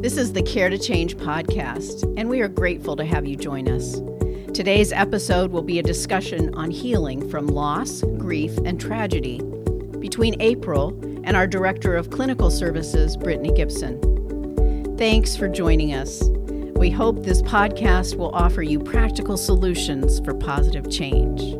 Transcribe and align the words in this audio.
This 0.00 0.16
is 0.16 0.32
the 0.32 0.42
Care 0.42 0.70
to 0.70 0.78
Change 0.78 1.18
podcast, 1.18 2.10
and 2.16 2.30
we 2.30 2.40
are 2.40 2.48
grateful 2.48 2.96
to 2.96 3.04
have 3.04 3.26
you 3.26 3.36
join 3.36 3.68
us. 3.68 4.00
Today's 4.54 4.92
episode 4.92 5.50
will 5.50 5.60
be 5.60 5.78
a 5.78 5.82
discussion 5.82 6.54
on 6.54 6.70
healing 6.70 7.28
from 7.28 7.46
loss, 7.46 8.00
grief, 8.16 8.56
and 8.64 8.80
tragedy 8.80 9.42
between 9.98 10.40
April 10.40 10.98
and 11.24 11.36
our 11.36 11.46
Director 11.46 11.96
of 11.96 12.08
Clinical 12.08 12.50
Services, 12.50 13.14
Brittany 13.14 13.52
Gibson. 13.52 14.96
Thanks 14.96 15.36
for 15.36 15.48
joining 15.48 15.92
us. 15.92 16.22
We 16.76 16.88
hope 16.88 17.22
this 17.22 17.42
podcast 17.42 18.16
will 18.16 18.34
offer 18.34 18.62
you 18.62 18.80
practical 18.80 19.36
solutions 19.36 20.18
for 20.20 20.32
positive 20.32 20.90
change. 20.90 21.59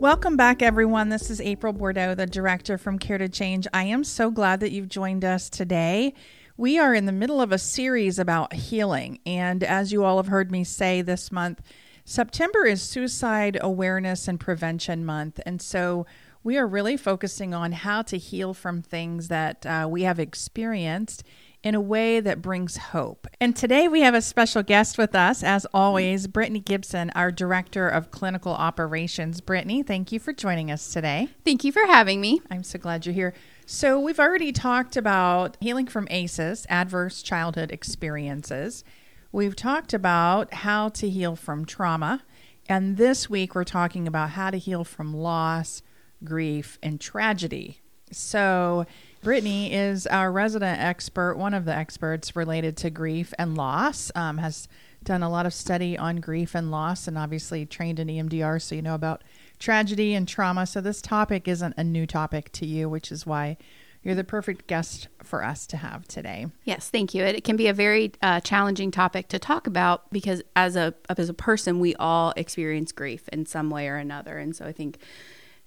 Welcome 0.00 0.38
back, 0.38 0.62
everyone. 0.62 1.10
This 1.10 1.28
is 1.28 1.42
April 1.42 1.74
Bordeaux, 1.74 2.14
the 2.14 2.24
director 2.24 2.78
from 2.78 2.98
Care 2.98 3.18
to 3.18 3.28
Change. 3.28 3.66
I 3.74 3.84
am 3.84 4.02
so 4.02 4.30
glad 4.30 4.60
that 4.60 4.72
you've 4.72 4.88
joined 4.88 5.26
us 5.26 5.50
today. 5.50 6.14
We 6.56 6.78
are 6.78 6.94
in 6.94 7.04
the 7.04 7.12
middle 7.12 7.42
of 7.42 7.52
a 7.52 7.58
series 7.58 8.18
about 8.18 8.54
healing. 8.54 9.20
And 9.26 9.62
as 9.62 9.92
you 9.92 10.02
all 10.02 10.16
have 10.16 10.28
heard 10.28 10.50
me 10.50 10.64
say 10.64 11.02
this 11.02 11.30
month, 11.30 11.60
September 12.06 12.64
is 12.64 12.80
Suicide 12.80 13.58
Awareness 13.60 14.26
and 14.26 14.40
Prevention 14.40 15.04
Month. 15.04 15.38
And 15.44 15.60
so 15.60 16.06
we 16.42 16.56
are 16.56 16.66
really 16.66 16.96
focusing 16.96 17.52
on 17.52 17.72
how 17.72 18.00
to 18.00 18.16
heal 18.16 18.54
from 18.54 18.80
things 18.80 19.28
that 19.28 19.66
uh, 19.66 19.86
we 19.86 20.04
have 20.04 20.18
experienced 20.18 21.24
in 21.62 21.74
a 21.74 21.80
way 21.80 22.20
that 22.20 22.40
brings 22.40 22.76
hope. 22.76 23.26
And 23.40 23.54
today 23.54 23.86
we 23.86 24.00
have 24.00 24.14
a 24.14 24.22
special 24.22 24.62
guest 24.62 24.96
with 24.96 25.14
us, 25.14 25.42
as 25.42 25.66
always, 25.74 26.26
Brittany 26.26 26.60
Gibson, 26.60 27.10
our 27.14 27.30
Director 27.30 27.88
of 27.88 28.10
Clinical 28.10 28.52
Operations. 28.52 29.40
Brittany, 29.40 29.82
thank 29.82 30.10
you 30.12 30.18
for 30.18 30.32
joining 30.32 30.70
us 30.70 30.92
today. 30.92 31.28
Thank 31.44 31.64
you 31.64 31.72
for 31.72 31.86
having 31.86 32.20
me. 32.20 32.40
I'm 32.50 32.62
so 32.62 32.78
glad 32.78 33.04
you're 33.04 33.14
here. 33.14 33.34
So, 33.66 34.00
we've 34.00 34.18
already 34.18 34.50
talked 34.50 34.96
about 34.96 35.56
healing 35.60 35.86
from 35.86 36.08
ACEs, 36.10 36.66
adverse 36.68 37.22
childhood 37.22 37.70
experiences. 37.70 38.82
We've 39.30 39.54
talked 39.54 39.94
about 39.94 40.52
how 40.52 40.88
to 40.88 41.08
heal 41.08 41.36
from 41.36 41.64
trauma. 41.64 42.24
And 42.68 42.96
this 42.96 43.30
week, 43.30 43.54
we're 43.54 43.64
talking 43.64 44.08
about 44.08 44.30
how 44.30 44.50
to 44.50 44.58
heal 44.58 44.82
from 44.82 45.14
loss, 45.14 45.82
grief, 46.24 46.78
and 46.82 47.00
tragedy. 47.00 47.80
So, 48.10 48.86
Brittany 49.22 49.72
is 49.72 50.06
our 50.06 50.32
resident 50.32 50.80
expert, 50.80 51.36
one 51.36 51.52
of 51.52 51.66
the 51.66 51.74
experts 51.74 52.34
related 52.34 52.76
to 52.78 52.90
grief 52.90 53.34
and 53.38 53.54
loss, 53.54 54.10
um, 54.14 54.38
has 54.38 54.66
done 55.04 55.22
a 55.22 55.30
lot 55.30 55.44
of 55.44 55.52
study 55.52 55.96
on 55.96 56.16
grief 56.16 56.54
and 56.54 56.70
loss, 56.70 57.06
and 57.06 57.18
obviously 57.18 57.66
trained 57.66 57.98
in 57.98 58.08
EMDR, 58.08 58.60
so 58.60 58.74
you 58.74 58.82
know 58.82 58.94
about 58.94 59.22
tragedy 59.58 60.14
and 60.14 60.26
trauma. 60.26 60.66
So, 60.66 60.80
this 60.80 61.02
topic 61.02 61.46
isn't 61.48 61.74
a 61.76 61.84
new 61.84 62.06
topic 62.06 62.50
to 62.52 62.66
you, 62.66 62.88
which 62.88 63.12
is 63.12 63.26
why 63.26 63.58
you're 64.02 64.14
the 64.14 64.24
perfect 64.24 64.66
guest 64.66 65.08
for 65.22 65.44
us 65.44 65.66
to 65.66 65.76
have 65.76 66.08
today. 66.08 66.46
Yes, 66.64 66.88
thank 66.88 67.14
you. 67.14 67.22
It, 67.22 67.36
it 67.36 67.44
can 67.44 67.56
be 67.56 67.66
a 67.66 67.74
very 67.74 68.12
uh, 68.22 68.40
challenging 68.40 68.90
topic 68.90 69.28
to 69.28 69.38
talk 69.38 69.66
about 69.66 70.10
because 70.10 70.42
as 70.56 70.76
a 70.76 70.94
as 71.10 71.28
a 71.28 71.34
person, 71.34 71.78
we 71.78 71.94
all 71.96 72.32
experience 72.36 72.92
grief 72.92 73.28
in 73.28 73.44
some 73.44 73.68
way 73.68 73.88
or 73.88 73.96
another, 73.96 74.38
and 74.38 74.56
so 74.56 74.64
I 74.64 74.72
think 74.72 74.98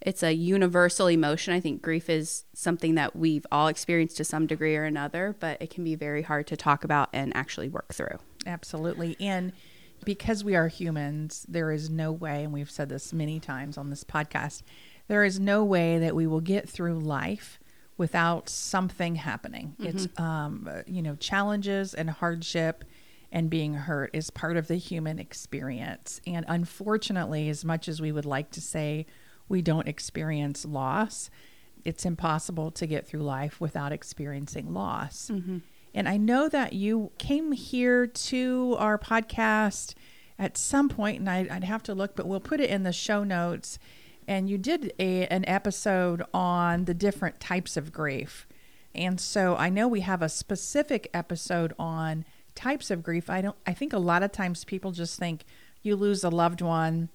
it's 0.06 0.22
a 0.22 0.34
universal 0.34 1.08
emotion. 1.08 1.54
I 1.54 1.60
think 1.60 1.82
grief 1.82 2.10
is 2.10 2.44
something 2.54 2.96
that 2.96 3.16
we've 3.16 3.46
all 3.52 3.68
experienced 3.68 4.18
to 4.18 4.24
some 4.24 4.48
degree 4.48 4.76
or 4.76 4.84
another, 4.84 5.36
but 5.40 5.62
it 5.62 5.70
can 5.70 5.84
be 5.84 5.96
very 5.96 6.22
hard 6.22 6.48
to 6.48 6.58
talk 6.58 6.84
about 6.84 7.10
and 7.14 7.36
actually 7.36 7.70
work 7.70 7.94
through. 7.94 8.20
Absolutely. 8.46 9.16
And 9.20 9.54
because 10.04 10.44
we 10.44 10.56
are 10.56 10.68
humans, 10.68 11.46
there 11.48 11.72
is 11.72 11.90
no 11.90 12.12
way, 12.12 12.44
and 12.44 12.52
we've 12.52 12.70
said 12.70 12.90
this 12.90 13.14
many 13.14 13.40
times 13.40 13.78
on 13.78 13.90
this 13.90 14.04
podcast, 14.04 14.62
there 15.08 15.24
is 15.24 15.40
no 15.40 15.64
way 15.64 15.98
that 16.00 16.16
we 16.16 16.28
will 16.28 16.42
get 16.42 16.68
through 16.68 17.00
life 17.00 17.60
without 17.98 18.50
something 18.50 19.16
happening. 19.16 19.76
Mm-hmm. 19.80 19.86
It's, 19.86 20.20
um, 20.20 20.70
you 20.86 21.02
know, 21.02 21.16
challenges 21.16 21.94
and 21.94 22.10
hardship 22.10 22.84
and 23.32 23.50
being 23.50 23.74
hurt 23.74 24.12
is 24.14 24.30
part 24.30 24.58
of 24.58 24.68
the 24.68 24.76
human 24.76 25.20
experience. 25.20 26.20
And 26.28 26.44
unfortunately, 26.48 27.50
as 27.50 27.64
much 27.64 27.88
as 27.88 28.02
we 28.02 28.12
would 28.12 28.26
like 28.26 28.52
to 28.52 28.62
say, 28.62 29.06
we 29.48 29.62
don't 29.62 29.88
experience 29.88 30.66
loss, 30.66 31.30
it's 31.86 32.06
impossible 32.06 32.72
to 32.72 32.88
get 32.88 33.06
through 33.06 33.22
life 33.22 33.60
without 33.60 33.92
experiencing 33.92 34.74
loss. 34.74 35.30
Mm-hmm. 35.32 35.60
And 35.94 36.10
I 36.10 36.18
know 36.18 36.50
that 36.50 36.74
you 36.74 37.12
came 37.18 37.52
here 37.52 38.08
to 38.08 38.76
our 38.80 38.98
podcast 38.98 39.94
at 40.40 40.58
some 40.58 40.90
point, 40.90 41.20
and 41.20 41.30
I, 41.30 41.44
would 41.44 41.64
have 41.64 41.84
to 41.84 41.94
look, 41.94 42.16
but 42.16 42.26
we'll 42.26 42.40
put 42.40 42.60
it 42.60 42.70
in 42.70 42.84
the 42.84 42.94
show 42.94 43.24
notes. 43.24 43.78
And 44.28 44.50
you 44.50 44.58
did 44.58 44.94
a, 44.98 45.28
an 45.28 45.44
episode 45.48 46.24
on 46.34 46.86
the 46.86 46.94
different 46.94 47.40
types 47.40 47.78
of 47.78 47.92
grief. 47.92 48.48
And 48.96 49.20
so 49.20 49.56
I 49.56 49.70
know 49.70 49.88
we 49.88 50.02
have 50.02 50.22
a 50.22 50.30
specific 50.30 51.10
episode 51.14 51.74
on 51.78 52.26
types 52.56 52.92
of 52.92 53.04
grief. 53.04 53.30
I 53.30 53.42
don't 53.42 53.56
I 53.66 53.74
think 53.74 53.94
a 53.94 54.00
lot 54.00 54.24
of 54.24 54.32
times 54.32 54.64
people 54.64 54.92
just 54.92 55.18
think 55.18 55.44
you 55.82 55.96
lose 55.96 56.24
a 56.24 56.30
loved 56.30 56.62
one 56.62 57.10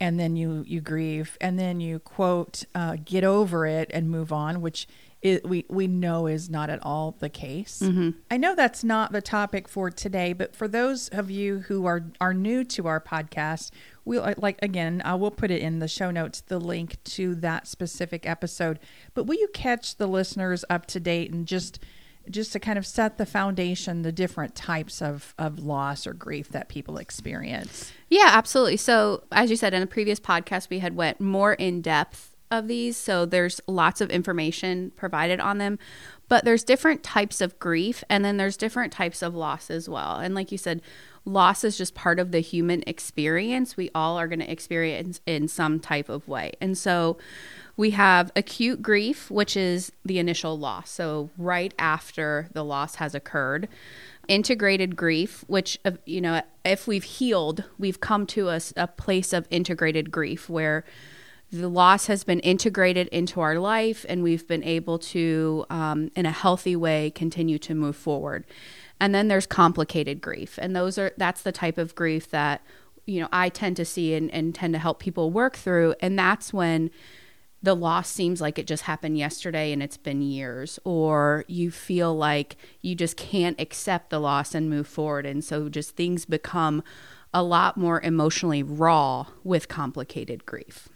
and 0.00 0.18
then 0.18 0.36
you 0.36 0.64
you 0.66 0.80
grieve 0.80 1.36
and 1.40 1.58
then 1.58 1.80
you 1.80 1.98
quote 1.98 2.64
uh, 2.74 2.96
get 3.04 3.24
over 3.24 3.66
it 3.66 3.90
and 3.92 4.10
move 4.10 4.32
on 4.32 4.60
which 4.60 4.86
is, 5.20 5.42
we 5.42 5.64
we 5.68 5.88
know 5.88 6.28
is 6.28 6.48
not 6.48 6.70
at 6.70 6.78
all 6.84 7.16
the 7.18 7.28
case 7.28 7.80
mm-hmm. 7.82 8.10
i 8.30 8.36
know 8.36 8.54
that's 8.54 8.84
not 8.84 9.10
the 9.12 9.20
topic 9.20 9.68
for 9.68 9.90
today 9.90 10.32
but 10.32 10.54
for 10.54 10.68
those 10.68 11.08
of 11.08 11.30
you 11.30 11.60
who 11.60 11.86
are 11.86 12.04
are 12.20 12.32
new 12.32 12.62
to 12.62 12.86
our 12.86 13.00
podcast 13.00 13.70
we'll 14.04 14.22
uh, 14.22 14.34
like 14.36 14.58
again 14.62 15.02
i 15.04 15.14
will 15.14 15.32
put 15.32 15.50
it 15.50 15.60
in 15.60 15.80
the 15.80 15.88
show 15.88 16.10
notes 16.10 16.40
the 16.42 16.60
link 16.60 17.02
to 17.02 17.34
that 17.34 17.66
specific 17.66 18.28
episode 18.28 18.78
but 19.14 19.24
will 19.24 19.38
you 19.38 19.48
catch 19.52 19.96
the 19.96 20.06
listeners 20.06 20.64
up 20.70 20.86
to 20.86 21.00
date 21.00 21.32
and 21.32 21.46
just 21.46 21.80
just 22.30 22.52
to 22.52 22.60
kind 22.60 22.78
of 22.78 22.86
set 22.86 23.18
the 23.18 23.26
foundation, 23.26 24.02
the 24.02 24.12
different 24.12 24.54
types 24.54 25.02
of, 25.02 25.34
of 25.38 25.58
loss 25.58 26.06
or 26.06 26.12
grief 26.12 26.48
that 26.50 26.68
people 26.68 26.98
experience. 26.98 27.92
Yeah, 28.08 28.30
absolutely. 28.32 28.76
So 28.76 29.24
as 29.32 29.50
you 29.50 29.56
said 29.56 29.74
in 29.74 29.82
a 29.82 29.86
previous 29.86 30.20
podcast, 30.20 30.70
we 30.70 30.78
had 30.78 30.96
went 30.96 31.20
more 31.20 31.54
in 31.54 31.82
depth 31.82 32.34
of 32.50 32.68
these. 32.68 32.96
So 32.96 33.26
there's 33.26 33.60
lots 33.66 34.00
of 34.00 34.10
information 34.10 34.92
provided 34.96 35.40
on 35.40 35.58
them, 35.58 35.78
but 36.28 36.44
there's 36.44 36.64
different 36.64 37.02
types 37.02 37.40
of 37.40 37.58
grief 37.58 38.02
and 38.08 38.24
then 38.24 38.36
there's 38.36 38.56
different 38.56 38.92
types 38.92 39.22
of 39.22 39.34
loss 39.34 39.70
as 39.70 39.88
well. 39.88 40.16
And 40.16 40.34
like 40.34 40.50
you 40.50 40.58
said, 40.58 40.80
loss 41.24 41.62
is 41.62 41.76
just 41.76 41.94
part 41.94 42.18
of 42.18 42.32
the 42.32 42.40
human 42.40 42.82
experience. 42.86 43.76
We 43.76 43.90
all 43.94 44.18
are 44.18 44.28
going 44.28 44.40
to 44.40 44.50
experience 44.50 45.20
in 45.26 45.48
some 45.48 45.78
type 45.78 46.08
of 46.08 46.26
way. 46.26 46.52
And 46.60 46.76
so 46.76 47.18
we 47.78 47.90
have 47.90 48.32
acute 48.34 48.82
grief, 48.82 49.30
which 49.30 49.56
is 49.56 49.92
the 50.04 50.18
initial 50.18 50.58
loss. 50.58 50.90
So, 50.90 51.30
right 51.38 51.72
after 51.78 52.48
the 52.52 52.64
loss 52.64 52.96
has 52.96 53.14
occurred. 53.14 53.68
Integrated 54.26 54.96
grief, 54.96 55.44
which, 55.46 55.78
uh, 55.84 55.92
you 56.04 56.20
know, 56.20 56.42
if 56.64 56.88
we've 56.88 57.04
healed, 57.04 57.64
we've 57.78 58.00
come 58.00 58.26
to 58.26 58.48
a, 58.48 58.60
a 58.76 58.88
place 58.88 59.32
of 59.32 59.46
integrated 59.48 60.10
grief 60.10 60.50
where 60.50 60.84
the 61.52 61.68
loss 61.68 62.08
has 62.08 62.24
been 62.24 62.40
integrated 62.40 63.06
into 63.08 63.40
our 63.40 63.58
life 63.60 64.04
and 64.08 64.24
we've 64.24 64.46
been 64.46 64.64
able 64.64 64.98
to, 64.98 65.64
um, 65.70 66.10
in 66.16 66.26
a 66.26 66.32
healthy 66.32 66.74
way, 66.74 67.10
continue 67.10 67.58
to 67.60 67.76
move 67.76 67.96
forward. 67.96 68.44
And 69.00 69.14
then 69.14 69.28
there's 69.28 69.46
complicated 69.46 70.20
grief. 70.20 70.58
And 70.60 70.74
those 70.74 70.98
are, 70.98 71.12
that's 71.16 71.42
the 71.42 71.52
type 71.52 71.78
of 71.78 71.94
grief 71.94 72.28
that, 72.30 72.60
you 73.06 73.20
know, 73.20 73.28
I 73.32 73.48
tend 73.48 73.76
to 73.76 73.84
see 73.84 74.14
and, 74.14 74.30
and 74.32 74.52
tend 74.52 74.74
to 74.74 74.80
help 74.80 74.98
people 74.98 75.30
work 75.30 75.56
through. 75.56 75.94
And 76.00 76.18
that's 76.18 76.52
when, 76.52 76.90
the 77.62 77.74
loss 77.74 78.08
seems 78.08 78.40
like 78.40 78.58
it 78.58 78.66
just 78.66 78.84
happened 78.84 79.18
yesterday 79.18 79.72
and 79.72 79.82
it's 79.82 79.96
been 79.96 80.22
years, 80.22 80.78
or 80.84 81.44
you 81.48 81.70
feel 81.70 82.16
like 82.16 82.56
you 82.82 82.94
just 82.94 83.16
can't 83.16 83.60
accept 83.60 84.10
the 84.10 84.20
loss 84.20 84.54
and 84.54 84.70
move 84.70 84.86
forward. 84.86 85.26
And 85.26 85.44
so 85.44 85.68
just 85.68 85.96
things 85.96 86.24
become 86.24 86.82
a 87.34 87.42
lot 87.42 87.76
more 87.76 88.00
emotionally 88.00 88.62
raw 88.62 89.26
with 89.42 89.68
complicated 89.68 90.46
grief. 90.46 90.88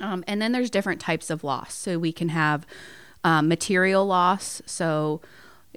Um, 0.00 0.22
and 0.26 0.40
then 0.40 0.52
there's 0.52 0.70
different 0.70 1.00
types 1.00 1.30
of 1.30 1.42
loss. 1.42 1.74
So 1.74 1.98
we 1.98 2.12
can 2.12 2.28
have 2.28 2.66
um, 3.24 3.48
material 3.48 4.06
loss, 4.06 4.62
so 4.66 5.20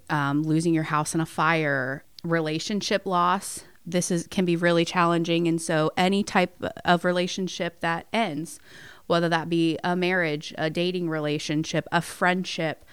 um, 0.09 0.43
losing 0.43 0.73
your 0.73 0.83
house 0.83 1.15
in 1.15 1.21
a 1.21 1.25
fire, 1.25 2.03
relationship 2.23 3.05
loss. 3.05 3.63
This 3.83 4.11
is 4.11 4.27
can 4.27 4.45
be 4.45 4.55
really 4.55 4.85
challenging, 4.85 5.47
and 5.47 5.59
so 5.59 5.91
any 5.97 6.23
type 6.23 6.63
of 6.85 7.03
relationship 7.03 7.79
that 7.79 8.05
ends 8.13 8.59
whether 9.11 9.27
that 9.27 9.49
be 9.49 9.77
a 9.83 9.93
marriage, 9.93 10.53
a 10.57 10.69
dating 10.69 11.09
relationship, 11.09 11.85
a 11.91 12.01
friendship, 12.01 12.85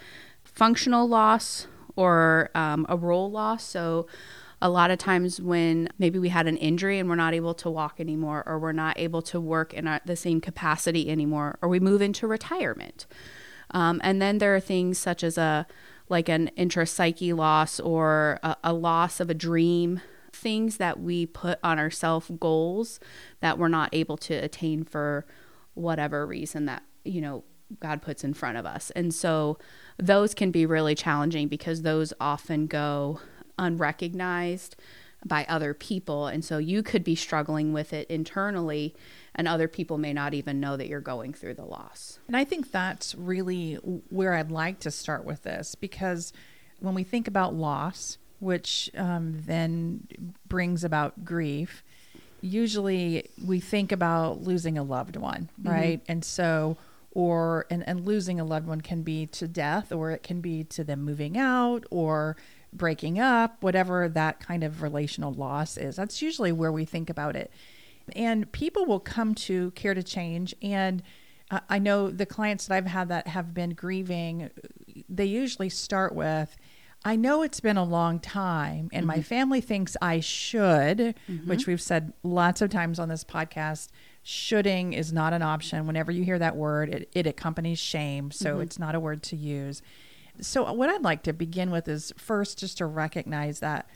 functional 0.43 1.09
loss, 1.09 1.69
or 1.95 2.51
um, 2.57 2.85
a 2.89 2.97
role 2.97 3.31
loss. 3.31 3.63
So, 3.63 4.09
a 4.61 4.69
lot 4.69 4.91
of 4.91 4.99
times 4.99 5.41
when 5.41 5.89
maybe 6.01 6.19
we 6.19 6.31
had 6.31 6.49
an 6.49 6.57
injury 6.57 6.99
and 6.99 7.09
we're 7.09 7.15
not 7.15 7.35
able 7.35 7.55
to 7.55 7.71
walk 7.71 8.01
anymore, 8.01 8.43
or 8.45 8.59
we're 8.59 8.73
not 8.73 8.99
able 8.99 9.23
to 9.23 9.41
work 9.41 9.73
in 9.73 9.87
our, 9.87 10.01
the 10.05 10.17
same 10.17 10.41
capacity 10.41 11.09
anymore, 11.09 11.57
or 11.63 11.69
we 11.69 11.79
move 11.79 12.03
into 12.03 12.27
retirement. 12.27 13.07
Um, 13.71 14.01
and 14.03 14.21
then 14.21 14.39
there 14.39 14.57
are 14.57 14.61
things 14.61 14.99
such 14.99 15.23
as 15.23 15.39
a 15.39 15.69
like 16.09 16.29
an 16.29 16.51
intrapsychic 16.59 17.37
loss 17.37 17.79
or 17.79 18.41
a, 18.43 18.57
a 18.65 18.73
loss 18.73 19.21
of 19.21 19.31
a 19.31 19.35
dream, 19.35 20.01
things 20.33 20.79
that 20.79 20.99
we 20.99 21.27
put 21.27 21.61
on 21.63 21.79
ourself 21.79 22.29
goals 22.41 22.99
that 23.39 23.57
we're 23.57 23.69
not 23.69 23.91
able 23.93 24.17
to 24.17 24.35
attain 24.35 24.83
for 24.83 25.25
whatever 25.79 26.27
reason 26.27 26.67
that 26.67 26.83
you 27.05 27.21
know 27.21 27.45
God 27.81 28.03
puts 28.03 28.25
in 28.25 28.35
front 28.35 28.57
of 28.57 28.67
us. 28.67 28.91
And 28.93 29.15
so 29.15 29.59
those 29.99 30.35
can 30.35 30.51
be 30.51 30.65
really 30.67 30.95
challenging 30.95 31.49
because 31.49 31.83
those 31.83 32.13
often 32.21 32.67
go 32.67 33.21
unrecognized 33.59 34.77
by 35.27 35.45
other 35.49 35.75
people. 35.75 36.29
And 36.29 36.45
so 36.45 36.59
you 36.59 36.83
could 36.83 37.03
be 37.03 37.15
struggling 37.15 37.73
with 37.73 37.93
it 37.93 38.09
internally, 38.09 38.95
and 39.35 39.49
other 39.49 39.69
people 39.69 39.99
may 39.99 40.13
not 40.13 40.33
even 40.33 40.61
know 40.61 40.77
that 40.77 40.89
you're 40.89 41.01
going 41.01 41.33
through 41.33 41.55
the 41.55 41.65
loss. 41.65 42.21
And 42.27 42.37
I 42.37 42.45
think 42.45 42.71
that's 42.71 43.15
really 43.15 43.75
where 43.75 44.35
I'd 44.35 44.51
like 44.51 44.79
to 44.81 44.91
start 44.91 45.25
with 45.25 45.43
this 45.43 45.75
because 45.75 46.33
when 46.79 46.95
we 46.95 47.03
think 47.03 47.27
about 47.27 47.55
loss, 47.55 48.19
which 48.39 48.91
um, 48.97 49.43
then 49.45 50.07
brings 50.47 50.85
about 50.85 51.25
grief, 51.25 51.83
usually 52.41 53.29
we 53.45 53.61
think 53.61 53.93
about 53.93 54.43
losing 54.43 54.79
a 54.79 54.83
loved 54.83 55.17
one, 55.17 55.51
mm-hmm. 55.61 55.69
right? 55.69 56.03
Mm-hmm. 56.03 56.13
And 56.13 56.25
so, 56.25 56.77
or, 57.13 57.67
and, 57.71 57.87
and 57.89 58.07
losing 58.07 58.39
a 58.39 58.45
loved 58.45 58.67
one 58.67 58.81
can 58.81 59.03
be 59.03 59.27
to 59.27 59.49
death, 59.49 59.93
or 59.93 60.11
it 60.11 60.23
can 60.23 60.41
be 60.41 60.65
to 60.65 60.85
them 60.85 61.03
moving 61.03 61.37
out, 61.37 61.85
or 61.91 62.37
breaking 62.73 63.19
up, 63.19 63.63
whatever 63.63 64.09
that 64.09 64.41
kind 64.41 64.63
of 64.63 64.83
relational 64.83 65.33
loss 65.33 65.77
is. 65.77 65.97
That's 65.97 66.21
usually 66.21 66.53
where 66.53 66.71
we 66.71 66.85
think 66.85 67.09
about 67.11 67.35
it. 67.35 67.51
And 68.15 68.51
people 68.53 68.87
will 68.87 69.01
come 69.01 69.35
to 69.35 69.71
Care 69.73 69.95
to 69.95 70.03
Change. 70.03 70.55
And 70.63 71.03
uh, 71.51 71.61
I 71.69 71.79
know 71.79 72.11
the 72.11 72.27
clients 72.27 72.67
that 72.67 72.75
I've 72.75 72.87
had 72.87 73.09
that 73.09 73.27
have 73.27 73.55
been 73.55 73.71
grieving, 73.71 74.51
they 75.09 75.25
usually 75.25 75.71
start 75.71 76.15
with, 76.15 76.57
I 77.05 77.17
know 77.17 77.43
it's 77.43 77.61
been 77.61 77.77
a 77.77 77.85
long 77.85 78.19
time, 78.19 78.91
and 78.93 79.07
mm-hmm. 79.07 79.19
my 79.19 79.23
family 79.23 79.61
thinks 79.61 79.97
I 80.03 80.21
should, 80.21 80.99
mm-hmm. 80.99 81.49
which 81.49 81.67
we've 81.67 81.81
said 81.81 82.13
lots 82.23 82.61
of 82.61 82.71
times 82.71 82.99
on 82.99 83.09
this 83.09 83.25
podcast. 83.25 83.89
Shoulding 84.23 84.93
is 84.93 85.13
not 85.13 85.33
an 85.33 85.43
option. 85.43 85.87
Whenever 85.87 86.11
you 86.13 86.25
hear 86.25 86.39
that 86.39 86.57
word, 86.57 86.91
it, 86.91 87.09
it 87.15 87.27
accompanies 87.27 87.79
shame. 87.79 88.31
So 88.31 88.55
mm-hmm. 88.55 88.63
it's 88.63 88.79
not 88.79 88.95
a 88.95 89.01
word 89.01 89.23
to 89.25 89.37
use. 89.37 89.81
So, 90.41 90.71
what 90.73 90.91
I'd 90.91 91.03
like 91.03 91.23
to 91.25 91.33
begin 91.33 91.71
with 91.71 91.89
is 91.89 92.13
first 92.17 92.59
just 92.59 92.79
to 92.79 92.87
recognize 92.87 93.61
that, 93.61 93.89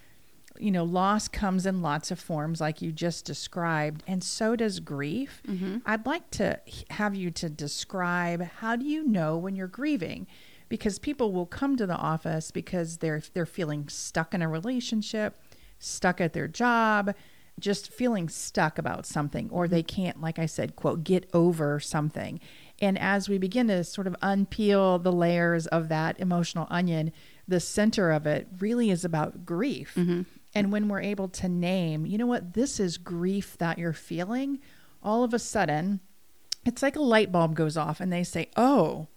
you 0.58 0.70
know, 0.70 0.84
loss 0.84 1.28
comes 1.28 1.66
in 1.66 1.82
lots 1.82 2.10
of 2.10 2.19
forms, 2.19 2.60
like 2.60 2.82
you 2.82 2.93
just 2.93 3.25
described, 3.25 4.02
and 4.06 4.25
so 4.25 4.56
does 4.56 4.81
grief. 4.81 5.43
Mm-hmm. 5.46 5.78
I'd 5.87 6.06
like 6.06 6.31
to 6.32 6.60
have 6.90 7.14
you 7.14 7.31
to 7.32 7.48
describe 7.48 8.43
how 8.43 8.76
do 8.76 8.87
you 8.87 9.05
know 9.05 9.37
when 9.37 9.55
you're 9.55 9.69
grieving? 9.69 10.26
Because 10.72 10.98
people 10.98 11.32
will 11.32 11.44
come 11.44 11.76
to 11.76 11.86
the 11.86 11.98
office 11.98 12.50
because 12.50 12.96
they're 12.96 13.20
they're 13.34 13.44
feeling 13.44 13.90
stuck 13.90 14.32
in 14.32 14.40
a 14.40 14.48
relationship, 14.48 15.38
stuck 15.78 16.19
at 16.19 16.32
their 16.32 16.48
job, 16.48 17.14
just 17.60 17.92
feeling 17.92 18.26
stuck 18.30 18.78
about 18.78 19.04
something, 19.04 19.50
or 19.50 19.69
they 19.69 19.82
mm-hmm. 19.82 20.02
can't, 20.02 20.20
like 20.22 20.38
I 20.38 20.46
said, 20.46 20.74
quote, 20.74 21.04
get 21.04 21.28
over 21.34 21.78
something. 21.78 22.40
And 22.80 22.98
as 22.98 23.28
we 23.28 23.36
begin 23.36 23.69
to 23.69 23.84
sort 23.84 24.06
of 24.06 24.16
unpeel 24.22 25.02
the 25.02 25.12
layers 25.12 25.66
of 25.66 25.90
that 25.90 26.19
emotional 26.19 26.66
onion, 26.70 27.12
the 27.46 27.60
center 27.60 28.10
of 28.10 28.26
it 28.26 28.48
really 28.58 28.88
is 28.88 29.04
about 29.04 29.44
grief. 29.44 29.92
Mm-hmm. 29.94 30.22
And 30.54 30.72
when 30.72 30.88
we're 30.88 31.02
able 31.02 31.28
to 31.28 31.50
name, 31.50 32.06
you 32.06 32.16
know 32.16 32.26
what, 32.26 32.54
this 32.54 32.80
is 32.80 32.96
grief 32.96 33.58
that 33.58 33.78
you're 33.78 33.92
feeling, 33.92 34.58
all 35.02 35.22
of 35.22 35.34
a 35.34 35.38
sudden, 35.38 36.00
it's 36.64 36.82
like 36.82 36.96
a 36.96 37.00
light 37.00 37.30
bulb 37.30 37.54
goes 37.54 37.76
off 37.76 38.00
and 38.00 38.10
they 38.10 38.24
say, 38.24 38.48
oh, 38.56 39.08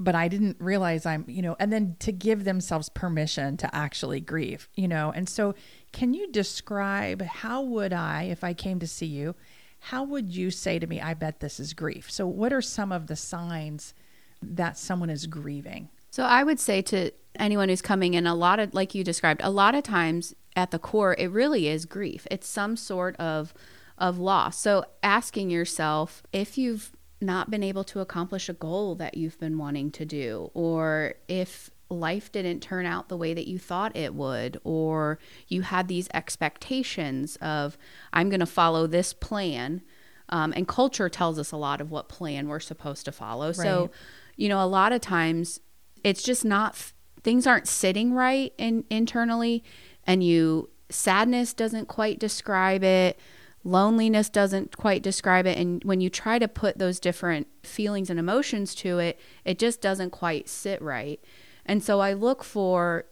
but 0.00 0.14
I 0.14 0.28
didn't 0.28 0.56
realize 0.58 1.04
I'm, 1.04 1.26
you 1.28 1.42
know, 1.42 1.56
and 1.60 1.70
then 1.70 1.94
to 2.00 2.10
give 2.10 2.44
themselves 2.44 2.88
permission 2.88 3.58
to 3.58 3.72
actually 3.76 4.18
grieve, 4.18 4.70
you 4.74 4.88
know. 4.88 5.12
And 5.14 5.28
so, 5.28 5.54
can 5.92 6.14
you 6.14 6.32
describe 6.32 7.20
how 7.20 7.62
would 7.62 7.92
I, 7.92 8.22
if 8.24 8.42
I 8.42 8.54
came 8.54 8.80
to 8.80 8.86
see 8.86 9.06
you, 9.06 9.36
how 9.78 10.02
would 10.04 10.34
you 10.34 10.50
say 10.50 10.78
to 10.78 10.86
me, 10.86 11.02
I 11.02 11.12
bet 11.12 11.40
this 11.40 11.60
is 11.60 11.74
grief? 11.74 12.10
So, 12.10 12.26
what 12.26 12.50
are 12.50 12.62
some 12.62 12.92
of 12.92 13.08
the 13.08 13.16
signs 13.16 13.92
that 14.40 14.78
someone 14.78 15.10
is 15.10 15.26
grieving? 15.26 15.90
So, 16.10 16.24
I 16.24 16.44
would 16.44 16.58
say 16.58 16.80
to 16.82 17.10
anyone 17.38 17.68
who's 17.68 17.82
coming 17.82 18.14
in, 18.14 18.26
a 18.26 18.34
lot 18.34 18.58
of, 18.58 18.72
like 18.72 18.94
you 18.94 19.04
described, 19.04 19.42
a 19.44 19.50
lot 19.50 19.74
of 19.74 19.82
times 19.82 20.34
at 20.56 20.70
the 20.70 20.78
core, 20.78 21.14
it 21.18 21.30
really 21.30 21.68
is 21.68 21.84
grief. 21.84 22.26
It's 22.30 22.48
some 22.48 22.76
sort 22.76 23.16
of 23.16 23.52
of 23.98 24.18
loss. 24.18 24.58
So, 24.58 24.86
asking 25.02 25.50
yourself 25.50 26.22
if 26.32 26.56
you've 26.56 26.90
not 27.20 27.50
been 27.50 27.62
able 27.62 27.84
to 27.84 28.00
accomplish 28.00 28.48
a 28.48 28.54
goal 28.54 28.94
that 28.96 29.16
you've 29.16 29.38
been 29.38 29.58
wanting 29.58 29.90
to 29.92 30.04
do, 30.04 30.50
or 30.54 31.14
if 31.28 31.70
life 31.88 32.30
didn't 32.30 32.60
turn 32.60 32.86
out 32.86 33.08
the 33.08 33.16
way 33.16 33.34
that 33.34 33.48
you 33.48 33.58
thought 33.58 33.96
it 33.96 34.14
would, 34.14 34.60
or 34.64 35.18
you 35.48 35.62
had 35.62 35.88
these 35.88 36.08
expectations 36.14 37.36
of, 37.42 37.76
I'm 38.12 38.30
going 38.30 38.40
to 38.40 38.46
follow 38.46 38.86
this 38.86 39.12
plan. 39.12 39.82
Um, 40.28 40.52
and 40.56 40.68
culture 40.68 41.08
tells 41.08 41.38
us 41.38 41.50
a 41.50 41.56
lot 41.56 41.80
of 41.80 41.90
what 41.90 42.08
plan 42.08 42.46
we're 42.46 42.60
supposed 42.60 43.04
to 43.06 43.12
follow. 43.12 43.48
Right. 43.48 43.56
So, 43.56 43.90
you 44.36 44.48
know, 44.48 44.64
a 44.64 44.66
lot 44.66 44.92
of 44.92 45.00
times 45.00 45.58
it's 46.04 46.22
just 46.22 46.44
not, 46.44 46.92
things 47.22 47.46
aren't 47.46 47.66
sitting 47.66 48.14
right 48.14 48.52
in, 48.56 48.84
internally, 48.88 49.64
and 50.04 50.22
you, 50.22 50.70
sadness 50.88 51.52
doesn't 51.52 51.88
quite 51.88 52.18
describe 52.18 52.84
it. 52.84 53.18
Loneliness 53.62 54.30
doesn't 54.30 54.76
quite 54.76 55.02
describe 55.02 55.46
it. 55.46 55.58
And 55.58 55.84
when 55.84 56.00
you 56.00 56.08
try 56.08 56.38
to 56.38 56.48
put 56.48 56.78
those 56.78 56.98
different 56.98 57.46
feelings 57.62 58.08
and 58.08 58.18
emotions 58.18 58.74
to 58.76 58.98
it, 58.98 59.20
it 59.44 59.58
just 59.58 59.80
doesn't 59.80 60.10
quite 60.10 60.48
sit 60.48 60.80
right. 60.80 61.20
And 61.66 61.82
so 61.82 62.00
I 62.00 62.14
look 62.14 62.42
for 62.42 63.04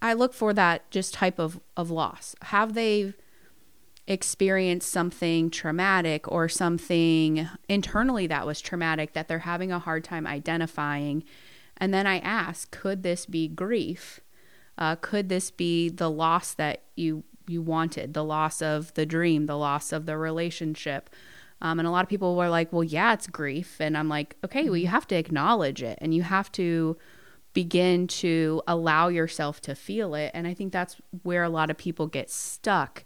I 0.00 0.12
look 0.12 0.34
for 0.34 0.52
that 0.52 0.90
just 0.90 1.14
type 1.14 1.38
of, 1.38 1.58
of 1.76 1.90
loss. 1.90 2.36
Have 2.42 2.74
they 2.74 3.14
experienced 4.06 4.90
something 4.90 5.50
traumatic 5.50 6.30
or 6.30 6.48
something 6.48 7.48
internally 7.68 8.26
that 8.26 8.46
was 8.46 8.60
traumatic 8.60 9.14
that 9.14 9.26
they're 9.26 9.40
having 9.40 9.72
a 9.72 9.78
hard 9.78 10.04
time 10.04 10.26
identifying? 10.26 11.24
And 11.78 11.92
then 11.92 12.06
I 12.06 12.18
ask, 12.18 12.70
could 12.70 13.02
this 13.02 13.26
be 13.26 13.48
grief? 13.48 14.20
Uh, 14.78 14.96
could 14.96 15.28
this 15.28 15.50
be 15.50 15.88
the 15.88 16.10
loss 16.10 16.54
that 16.54 16.82
you 16.94 17.24
you 17.48 17.62
wanted, 17.62 18.14
the 18.14 18.24
loss 18.24 18.62
of 18.62 18.92
the 18.94 19.06
dream, 19.06 19.46
the 19.46 19.56
loss 19.56 19.92
of 19.92 20.06
the 20.06 20.16
relationship? 20.16 21.10
Um, 21.60 21.78
and 21.78 21.88
a 21.88 21.90
lot 21.90 22.02
of 22.02 22.08
people 22.08 22.36
were 22.36 22.48
like, 22.48 22.72
well, 22.72 22.84
yeah, 22.84 23.14
it's 23.14 23.26
grief. 23.26 23.80
And 23.80 23.96
I'm 23.96 24.08
like, 24.08 24.36
okay, 24.44 24.64
well, 24.64 24.76
you 24.76 24.88
have 24.88 25.06
to 25.08 25.16
acknowledge 25.16 25.82
it 25.82 25.98
and 26.02 26.14
you 26.14 26.22
have 26.22 26.52
to 26.52 26.96
begin 27.56 28.06
to 28.06 28.62
allow 28.66 29.08
yourself 29.08 29.62
to 29.62 29.74
feel 29.74 30.14
it. 30.14 30.30
And 30.34 30.46
i 30.46 30.52
think 30.52 30.74
that's 30.74 30.96
where 31.22 31.42
a 31.42 31.48
lot 31.48 31.70
of 31.70 31.78
people 31.78 32.06
get 32.06 32.30
stuck 32.30 33.02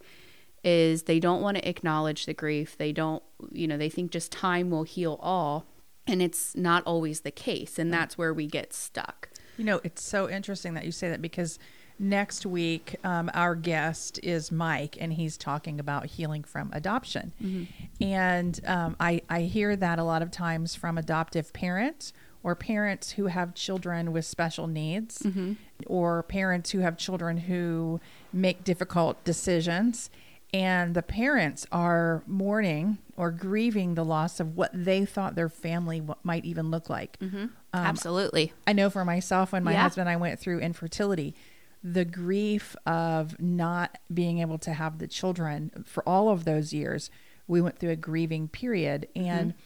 is 0.64 1.04
they 1.04 1.20
don't 1.20 1.40
want 1.40 1.56
to 1.56 1.68
acknowledge 1.68 2.26
the 2.26 2.34
grief. 2.34 2.76
They 2.76 2.90
don't 2.90 3.22
you 3.52 3.68
know 3.68 3.78
they 3.78 3.88
think 3.88 4.10
just 4.10 4.32
time 4.32 4.68
will 4.68 4.82
heal 4.82 5.20
all. 5.22 5.66
And 6.04 6.20
it's 6.20 6.56
not 6.56 6.82
always 6.84 7.20
the 7.20 7.30
case. 7.30 7.78
And 7.78 7.92
that's 7.92 8.18
where 8.18 8.34
we 8.34 8.48
get 8.48 8.72
stuck. 8.72 9.28
You 9.56 9.64
know 9.64 9.80
it's 9.84 10.02
so 10.02 10.28
interesting 10.28 10.74
that 10.74 10.84
you 10.84 10.90
say 10.90 11.08
that 11.10 11.22
because 11.22 11.60
next 12.00 12.46
week 12.46 12.96
um, 13.04 13.30
our 13.34 13.54
guest 13.54 14.18
is 14.22 14.50
mike 14.50 14.96
and 14.98 15.12
he's 15.12 15.36
talking 15.36 15.78
about 15.78 16.06
healing 16.06 16.42
from 16.42 16.70
adoption 16.72 17.32
mm-hmm. 17.40 17.64
and 18.02 18.60
um, 18.66 18.96
I, 18.98 19.20
I 19.28 19.42
hear 19.42 19.76
that 19.76 19.98
a 19.98 20.04
lot 20.04 20.22
of 20.22 20.30
times 20.30 20.74
from 20.74 20.96
adoptive 20.96 21.52
parents 21.52 22.12
or 22.42 22.54
parents 22.54 23.12
who 23.12 23.26
have 23.26 23.54
children 23.54 24.12
with 24.12 24.24
special 24.24 24.66
needs 24.66 25.18
mm-hmm. 25.18 25.52
or 25.86 26.22
parents 26.22 26.70
who 26.70 26.78
have 26.78 26.96
children 26.96 27.36
who 27.36 28.00
make 28.32 28.64
difficult 28.64 29.22
decisions 29.24 30.08
and 30.52 30.94
the 30.94 31.02
parents 31.02 31.66
are 31.70 32.22
mourning 32.26 32.98
or 33.16 33.30
grieving 33.30 33.94
the 33.94 34.04
loss 34.04 34.40
of 34.40 34.56
what 34.56 34.70
they 34.72 35.04
thought 35.04 35.34
their 35.34 35.48
family 35.48 36.02
might 36.24 36.44
even 36.44 36.70
look 36.70 36.90
like. 36.90 37.18
Mm-hmm. 37.20 37.36
Um, 37.36 37.50
Absolutely. 37.72 38.52
I 38.66 38.72
know 38.72 38.90
for 38.90 39.04
myself, 39.04 39.52
when 39.52 39.62
my 39.62 39.72
yeah. 39.72 39.82
husband 39.82 40.08
and 40.08 40.12
I 40.12 40.16
went 40.16 40.40
through 40.40 40.58
infertility, 40.58 41.34
the 41.82 42.04
grief 42.04 42.76
of 42.86 43.40
not 43.40 43.98
being 44.12 44.38
able 44.38 44.58
to 44.58 44.72
have 44.72 44.98
the 44.98 45.06
children 45.06 45.84
for 45.86 46.06
all 46.08 46.28
of 46.28 46.44
those 46.44 46.72
years, 46.72 47.10
we 47.46 47.60
went 47.60 47.78
through 47.78 47.90
a 47.90 47.96
grieving 47.96 48.48
period. 48.48 49.08
And 49.14 49.52
mm-hmm 49.52 49.60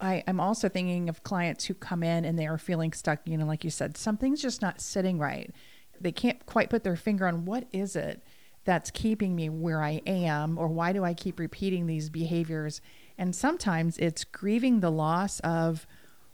I, 0.00 0.22
am 0.26 0.40
also 0.40 0.68
thinking 0.68 1.08
of 1.08 1.22
clients 1.22 1.64
who 1.64 1.74
come 1.74 2.02
in 2.02 2.24
and 2.24 2.38
they 2.38 2.46
are 2.46 2.58
feeling 2.58 2.92
stuck, 2.92 3.20
you 3.24 3.36
know, 3.36 3.46
like 3.46 3.64
you 3.64 3.70
said, 3.70 3.96
something's 3.96 4.40
just 4.40 4.62
not 4.62 4.80
sitting 4.80 5.18
right. 5.18 5.52
They 6.00 6.12
can't 6.12 6.44
quite 6.46 6.70
put 6.70 6.84
their 6.84 6.96
finger 6.96 7.26
on 7.26 7.44
what 7.44 7.66
is 7.72 7.96
it 7.96 8.22
that's 8.64 8.90
keeping 8.90 9.34
me 9.34 9.48
where 9.48 9.82
I 9.82 10.02
am, 10.06 10.58
or 10.58 10.68
why 10.68 10.92
do 10.92 11.04
I 11.04 11.14
keep 11.14 11.38
repeating 11.38 11.86
these 11.86 12.10
behaviors? 12.10 12.80
And 13.16 13.34
sometimes 13.34 13.98
it's 13.98 14.24
grieving 14.24 14.80
the 14.80 14.90
loss 14.90 15.40
of 15.40 15.86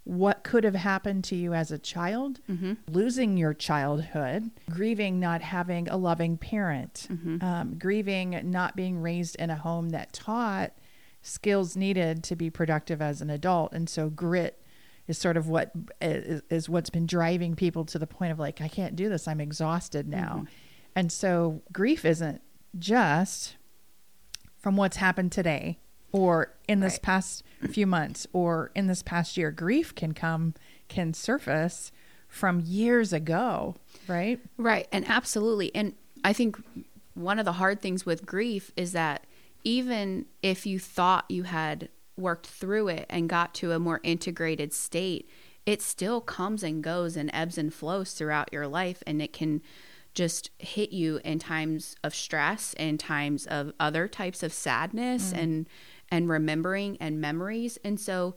what 0.05 0.43
could 0.43 0.63
have 0.63 0.75
happened 0.75 1.23
to 1.25 1.35
you 1.35 1.53
as 1.53 1.71
a 1.71 1.79
child, 1.79 2.39
mm-hmm. 2.49 2.73
losing 2.87 3.37
your 3.37 3.55
childhood, 3.55 4.51
grieving 4.69 5.19
not 5.19 5.41
having 5.41 5.89
a 5.89 5.97
loving 5.97 6.37
parent, 6.37 7.07
mm-hmm. 7.11 7.43
um, 7.43 7.77
grieving 7.77 8.39
not 8.43 8.75
being 8.75 9.01
raised 9.01 9.35
in 9.37 9.49
a 9.49 9.55
home 9.55 9.89
that 9.89 10.13
taught 10.13 10.73
skills 11.23 11.75
needed 11.75 12.23
to 12.23 12.35
be 12.35 12.51
productive 12.51 13.01
as 13.01 13.19
an 13.19 13.31
adult. 13.31 13.73
And 13.73 13.89
so 13.89 14.11
grit 14.11 14.61
is 15.07 15.17
sort 15.17 15.37
of 15.37 15.47
what 15.47 15.71
is, 15.99 16.43
is 16.51 16.69
what's 16.69 16.91
been 16.91 17.07
driving 17.07 17.55
people 17.55 17.83
to 17.85 17.97
the 17.97 18.07
point 18.07 18.31
of 18.31 18.37
like, 18.37 18.61
I 18.61 18.67
can't 18.67 18.95
do 18.95 19.09
this. 19.09 19.27
I'm 19.27 19.41
exhausted 19.41 20.07
now. 20.07 20.35
Mm-hmm. 20.37 20.45
And 20.95 21.11
so 21.11 21.63
grief 21.73 22.05
isn't 22.05 22.41
just 22.77 23.55
from 24.59 24.77
what's 24.77 24.97
happened 24.97 25.31
today 25.31 25.79
or 26.15 26.53
in 26.67 26.79
this 26.79 26.93
Right. 26.93 27.01
past 27.01 27.43
few 27.69 27.85
months 27.87 28.25
or 28.31 28.71
in 28.75 28.87
this 28.87 29.01
past 29.03 29.37
year 29.37 29.51
grief 29.51 29.93
can 29.95 30.13
come 30.13 30.53
can 30.87 31.13
surface 31.13 31.91
from 32.27 32.59
years 32.61 33.11
ago 33.13 33.75
right 34.07 34.39
Right. 34.57 34.87
And 34.91 35.05
absolutely. 35.09 35.73
And 35.75 35.95
I 36.23 36.33
think 36.33 36.57
one 37.13 37.39
of 37.39 37.45
the 37.45 37.53
hard 37.53 37.81
things 37.81 38.05
with 38.05 38.25
grief 38.25 38.71
is 38.75 38.91
that 38.91 39.25
even 39.63 40.25
if 40.41 40.65
you 40.65 40.79
thought 40.79 41.25
you 41.29 41.43
had 41.43 41.89
worked 42.17 42.47
through 42.47 42.87
it 42.89 43.05
and 43.09 43.27
got 43.29 43.53
to 43.55 43.71
a 43.71 43.79
more 43.79 43.99
integrated 44.03 44.73
state, 44.73 45.27
it 45.65 45.81
still 45.81 46.21
comes 46.21 46.63
and 46.63 46.83
goes 46.83 47.17
and 47.17 47.29
ebbs 47.33 47.57
and 47.57 47.73
flows 47.73 48.13
throughout 48.13 48.53
your 48.53 48.67
life. 48.67 49.01
And 49.07 49.21
it 49.21 49.33
can 49.33 49.61
just 50.13 50.49
hit 50.59 50.91
you 50.91 51.19
in 51.25 51.39
times 51.39 51.95
of 52.03 52.15
stress 52.15 52.73
and 52.75 52.99
times 52.99 53.45
of 53.47 53.73
other 53.79 54.07
types 54.07 54.43
of 54.43 54.53
sadness 54.53 55.33
mm. 55.33 55.37
and 55.37 55.69
and 56.15 56.29
remembering 56.29 56.97
and 56.99 57.19
memories 57.19 57.77
and 57.83 57.99
so 57.99 58.35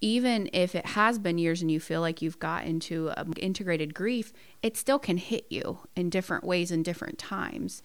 even 0.00 0.48
if 0.52 0.74
it 0.74 0.86
has 0.86 1.18
been 1.18 1.38
years 1.38 1.60
and 1.60 1.70
you 1.70 1.80
feel 1.80 2.00
like 2.00 2.22
you've 2.22 2.38
got 2.38 2.64
into 2.64 3.12
integrated 3.36 3.94
grief, 3.94 4.32
it 4.62 4.76
still 4.76 4.98
can 4.98 5.16
hit 5.16 5.46
you 5.50 5.80
in 5.96 6.08
different 6.08 6.44
ways 6.44 6.70
and 6.70 6.84
different 6.84 7.18
times. 7.18 7.82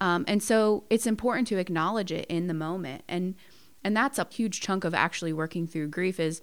Um, 0.00 0.24
and 0.26 0.42
so 0.42 0.84
it's 0.88 1.06
important 1.06 1.48
to 1.48 1.58
acknowledge 1.58 2.12
it 2.12 2.26
in 2.28 2.46
the 2.46 2.54
moment. 2.54 3.02
And 3.08 3.34
and 3.82 3.96
that's 3.96 4.18
a 4.18 4.26
huge 4.30 4.60
chunk 4.60 4.84
of 4.84 4.94
actually 4.94 5.32
working 5.32 5.66
through 5.66 5.88
grief 5.88 6.18
is 6.18 6.42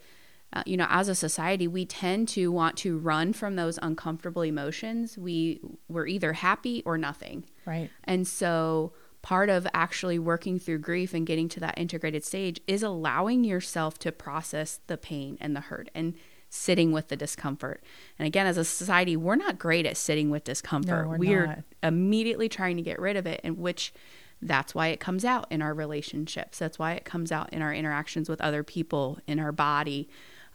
uh, 0.54 0.64
you 0.66 0.78
know 0.78 0.88
as 0.90 1.10
a 1.10 1.16
society 1.16 1.68
we 1.68 1.86
tend 1.86 2.28
to 2.30 2.52
want 2.52 2.78
to 2.78 2.98
run 2.98 3.34
from 3.34 3.56
those 3.56 3.78
uncomfortable 3.82 4.44
emotions 4.44 5.18
we 5.18 5.60
we're 5.90 6.08
either 6.08 6.34
happy 6.34 6.82
or 6.86 6.98
nothing 6.98 7.44
right 7.66 7.90
and 8.06 8.28
so 8.28 8.94
part 9.28 9.50
of 9.50 9.68
actually 9.74 10.18
working 10.18 10.58
through 10.58 10.78
grief 10.78 11.14
and 11.14 11.28
getting 11.28 11.50
to 11.50 11.60
that 11.60 11.78
integrated 11.78 12.24
stage 12.24 12.62
is 12.66 12.82
allowing 12.82 13.44
yourself 13.44 14.00
to 14.00 14.10
process 14.10 14.80
the 14.88 14.96
pain 14.96 15.38
and 15.42 15.54
the 15.54 15.60
hurt 15.60 15.90
and 15.94 16.14
sitting 16.50 16.94
with 16.94 17.10
the 17.10 17.18
discomfort. 17.18 17.84
And 18.18 18.26
again, 18.26 18.48
as 18.48 18.56
a 18.56 18.64
society, 18.64 19.18
we're 19.18 19.36
not 19.36 19.60
great 19.60 19.86
at 19.86 19.98
sitting 19.98 20.30
with 20.30 20.46
discomfort. 20.46 21.04
No, 21.04 21.10
we're 21.10 21.18
we're 21.18 21.46
not. 21.46 21.64
immediately 21.84 22.48
trying 22.48 22.78
to 22.78 22.82
get 22.82 23.00
rid 23.00 23.18
of 23.18 23.26
it, 23.26 23.42
and 23.44 23.58
which 23.58 23.94
that's 24.42 24.74
why 24.74 24.88
it 24.88 25.02
comes 25.02 25.26
out 25.26 25.46
in 25.52 25.62
our 25.62 25.74
relationships. 25.74 26.58
That's 26.58 26.80
why 26.80 26.94
it 26.94 27.04
comes 27.04 27.30
out 27.30 27.52
in 27.52 27.62
our 27.62 27.74
interactions 27.74 28.30
with 28.30 28.40
other 28.40 28.64
people, 28.64 29.20
in 29.28 29.40
our 29.40 29.52
body. 29.52 30.08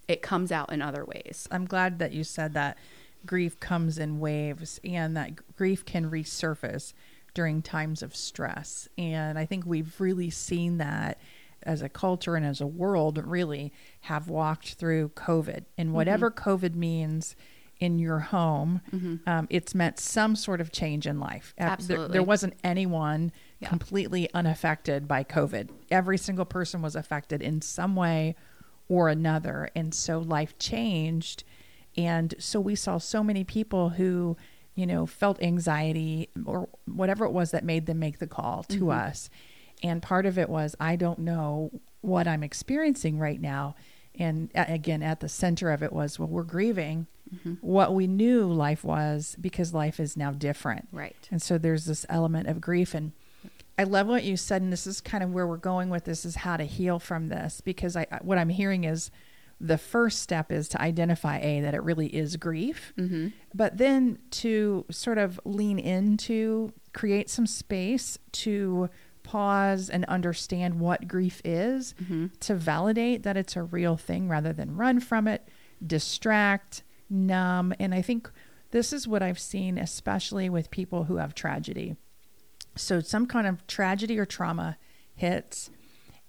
It 0.09 0.23
comes 0.23 0.50
out 0.50 0.73
in 0.73 0.81
other 0.81 1.05
ways. 1.05 1.47
i'm 1.50 1.67
glad 1.67 1.99
that 1.99 2.12
you 2.12 2.25
said 2.25 2.55
that 2.55 2.79
grief 3.26 3.61
comes 3.61 3.99
in 3.99 4.19
waves 4.19 4.81
and 4.83 5.14
that 5.14 5.55
grief 5.57 5.85
can 5.85 6.11
resurface 6.11 6.95
during 7.35 7.62
times 7.62 8.03
of 8.03 8.15
stress. 8.15 8.89
And 8.99 9.39
i 9.39 9.47
think 9.47 9.65
we've 9.67 9.99
really 10.01 10.31
seen 10.31 10.79
that 10.79 11.19
as 11.65 11.81
a 11.83 11.89
culture 11.89 12.35
and 12.35 12.45
as 12.45 12.61
a 12.61 12.67
world 12.67 13.19
really 13.25 13.73
have 14.03 14.29
walked 14.29 14.75
through 14.75 15.11
covid. 15.11 15.65
And 15.79 15.93
whatever 15.93 16.31
covid 16.31 16.75
means 16.75 17.37
in 17.79 17.99
your 17.99 18.21
home 18.21 18.81
um, 19.27 19.47
it's 19.51 19.75
meant 19.75 19.99
some 19.99 20.37
sort 20.37 20.61
of 20.61 20.71
change 20.71 21.07
in 21.07 21.19
life. 21.19 21.53
Uh, 21.59 21.65
there- 21.65 21.71
Absolutely. 21.73 22.12
there 22.12 22.23
wasn't 22.23 22.55
anyone 22.62 23.33
Yeah. 23.61 23.69
completely 23.69 24.29
unaffected 24.35 25.09
by 25.09 25.25
covid. 25.25 25.71
Every 25.91 26.19
single 26.19 26.45
person 26.45 26.81
was 26.83 26.95
affected 26.97 27.43
in 27.43 27.61
some 27.61 27.97
way 27.97 28.35
or 28.89 29.09
another. 29.09 29.69
And 29.75 29.95
so 29.95 30.19
life 30.19 30.59
changed. 30.59 31.45
And 31.97 32.35
so 32.39 32.61
we 32.61 32.75
saw 32.75 32.99
so 32.99 33.23
many 33.25 33.43
people 33.45 33.91
who 33.91 34.37
you 34.75 34.87
know 34.87 35.07
felt 35.07 35.43
anxiety 35.43 36.29
or 36.47 36.69
whatever 36.87 37.25
it 37.25 37.33
was 37.33 37.50
that 37.50 37.64
made 37.64 37.87
them 37.87 37.99
make 37.99 38.19
the 38.19 38.26
call 38.26 38.62
to 38.64 38.81
mm-hmm. 38.81 38.91
us. 38.91 39.31
And 39.83 40.00
part 40.02 40.26
of 40.26 40.38
it 40.38 40.49
was 40.49 40.76
i 40.81 40.97
don't 40.97 41.19
know 41.19 41.71
what 42.00 42.26
i'm 42.26 42.43
experiencing 42.43 43.19
right 43.19 43.41
now. 43.41 43.75
And 44.19 44.50
again 44.55 45.02
at 45.02 45.21
the 45.21 45.29
center 45.29 45.71
of 45.71 45.83
it 45.83 45.93
was 45.93 46.19
well 46.19 46.29
we're 46.29 46.43
grieving. 46.43 47.07
Mm-hmm. 47.35 47.55
What 47.62 47.95
we 47.95 48.07
knew 48.07 48.45
life 48.52 48.85
was 48.85 49.37
because 49.41 49.73
life 49.73 49.99
is 49.99 50.17
now 50.17 50.33
different. 50.33 50.88
Right. 50.93 51.17
and 51.31 51.41
so 51.41 51.57
there's 51.57 51.87
this 51.87 52.05
element 52.09 52.49
of 52.49 52.61
grief. 52.61 52.93
And 52.93 53.12
I 53.79 53.85
love 53.85 54.07
what 54.07 54.25
you 54.25 54.37
said, 54.37 54.62
and 54.62 54.73
this 54.73 54.87
is 54.87 55.00
kind 55.00 55.25
of 55.25 55.33
where 55.33 55.47
we're 55.47 55.57
going 55.57 55.88
with 55.88 56.05
this: 56.05 56.25
is 56.25 56.37
how 56.37 56.57
to 56.57 56.64
heal 56.64 56.99
from 56.99 57.29
this. 57.29 57.61
Because 57.61 57.97
I, 57.97 58.07
what 58.21 58.38
I'm 58.38 58.50
hearing 58.50 58.85
is, 58.85 59.11
the 59.64 59.78
first 59.78 60.21
step 60.21 60.50
is 60.50 60.69
to 60.71 60.83
identify 60.83 61.38
a 61.38 61.61
that 61.61 61.73
it 61.73 61.83
really 61.85 62.09
is 62.09 62.37
grief, 62.37 62.92
Mm-hmm. 62.99 63.28
but 63.54 63.78
then 63.78 64.19
to 64.42 64.85
sort 64.90 65.19
of 65.19 65.38
lean 65.45 65.78
into, 65.78 66.73
create 66.92 67.31
some 67.31 67.47
space 67.47 68.19
to 68.33 68.90
pause 69.23 69.88
and 69.88 70.04
understand 70.07 70.81
what 70.81 71.07
grief 71.07 71.40
is, 71.45 71.95
Mm-hmm. 72.02 72.26
to 72.40 72.54
validate 72.57 73.23
that 73.23 73.37
it's 73.37 73.54
a 73.54 73.62
real 73.62 73.97
thing 73.97 74.28
rather 74.28 74.52
than 74.52 74.75
run 74.76 74.99
from 74.99 75.28
it, 75.28 75.49
distract, 75.87 76.83
numb, 77.09 77.73
and 77.78 77.95
I 77.95 78.02
think 78.02 78.31
this 78.73 78.92
is 78.92 79.07
what 79.07 79.23
I've 79.23 79.38
seen, 79.38 79.78
especially 79.78 80.49
with 80.49 80.71
people 80.71 81.04
who 81.04 81.16
have 81.16 81.35
tragedy 81.35 81.97
so 82.75 83.00
some 83.00 83.26
kind 83.26 83.47
of 83.47 83.66
tragedy 83.66 84.19
or 84.19 84.25
trauma 84.25 84.78
hits 85.14 85.71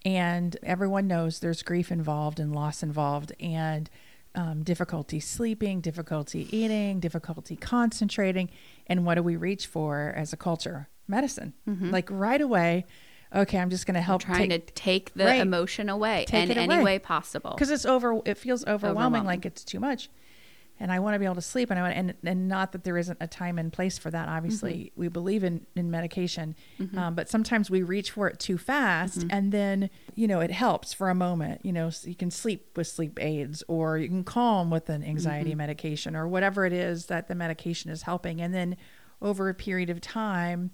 and 0.06 0.58
everyone 0.64 1.08
knows 1.08 1.40
there's 1.40 1.62
grief 1.64 1.92
involved 1.92 2.40
and 2.40 2.54
loss 2.54 2.84
involved 2.84 3.32
and 3.40 3.90
um, 4.36 4.64
difficulty 4.64 5.20
sleeping 5.20 5.80
difficulty 5.80 6.48
eating 6.52 7.00
difficulty 7.00 7.56
concentrating 7.56 8.50
and 8.88 9.06
what 9.06 9.16
do 9.16 9.24
we 9.24 9.36
reach 9.36 9.68
for 9.68 10.12
as 10.16 10.34
a 10.34 10.38
culture 10.38 10.90
medicine 11.08 11.54
like 11.68 12.10
right 12.10 12.42
away 12.42 12.84
okay 13.36 13.60
i'm 13.60 13.70
just 13.70 13.86
going 13.86 13.94
to 13.96 14.02
help 14.02 14.22
Trying 14.24 14.50
to 14.50 14.58
take 14.60 15.14
the 15.14 15.26
Right. 15.26 15.40
emotion 15.42 15.88
away 15.90 16.26
Take 16.28 16.46
in 16.46 16.52
it 16.52 16.58
any 16.58 16.74
away. 16.76 16.84
way 16.84 17.00
possible. 17.00 17.52
because 17.52 17.70
it's 17.70 17.86
over 17.86 18.20
it 18.26 18.38
feels 18.38 18.64
overwhelming, 18.66 19.22
Overwhelming. 19.22 19.26
like 19.26 19.46
it's 19.46 19.64
too 19.64 19.80
much 19.80 20.10
and 20.80 20.92
i 20.92 21.00
want 21.00 21.14
to 21.16 21.20
be 21.20 21.26
able 21.26 21.36
to 21.36 21.42
sleep 21.42 21.70
and 21.70 21.80
i 21.80 21.84
want 21.84 21.96
and, 21.96 22.14
and 22.24 22.48
not 22.48 22.72
that 22.72 22.84
there 22.84 22.98
isn't 22.98 23.18
a 23.22 23.28
time 23.28 23.58
and 23.60 23.72
place 23.74 23.98
for 23.98 24.10
that 24.12 24.28
obviously 24.28 24.74
Mm-hmm. 24.74 25.00
we 25.02 25.08
believe 25.08 25.44
in 25.44 25.66
in 25.76 25.90
medication 25.92 26.56
um, 26.98 27.16
but 27.16 27.30
sometimes 27.30 27.70
we 27.70 27.82
reach 27.84 28.12
for 28.12 28.28
it 28.28 28.40
too 28.40 28.58
fast 28.58 29.20
Mm-hmm. 29.20 29.28
and 29.32 29.52
then 29.52 29.90
you 30.16 30.28
know 30.28 30.40
it 30.40 30.52
helps 30.52 30.94
for 30.94 31.10
a 31.10 31.16
moment 31.16 31.62
you 31.64 31.72
know 31.74 31.90
so 31.90 32.08
you 32.10 32.16
can 32.16 32.32
sleep 32.32 32.76
with 32.76 32.88
sleep 32.88 33.18
aids 33.22 33.64
or 33.68 33.98
you 33.98 34.08
can 34.08 34.24
calm 34.24 34.70
with 34.72 34.90
an 34.90 35.04
anxiety 35.04 35.52
Mm-hmm. 35.52 35.58
medication 35.60 36.16
or 36.16 36.28
whatever 36.28 36.66
it 36.66 36.74
is 36.74 37.06
that 37.08 37.28
the 37.28 37.36
medication 37.36 37.92
is 37.92 38.04
helping 38.04 38.42
and 38.42 38.54
then 38.54 38.76
over 39.22 39.50
a 39.50 39.54
period 39.54 39.90
of 39.90 40.02
time 40.02 40.72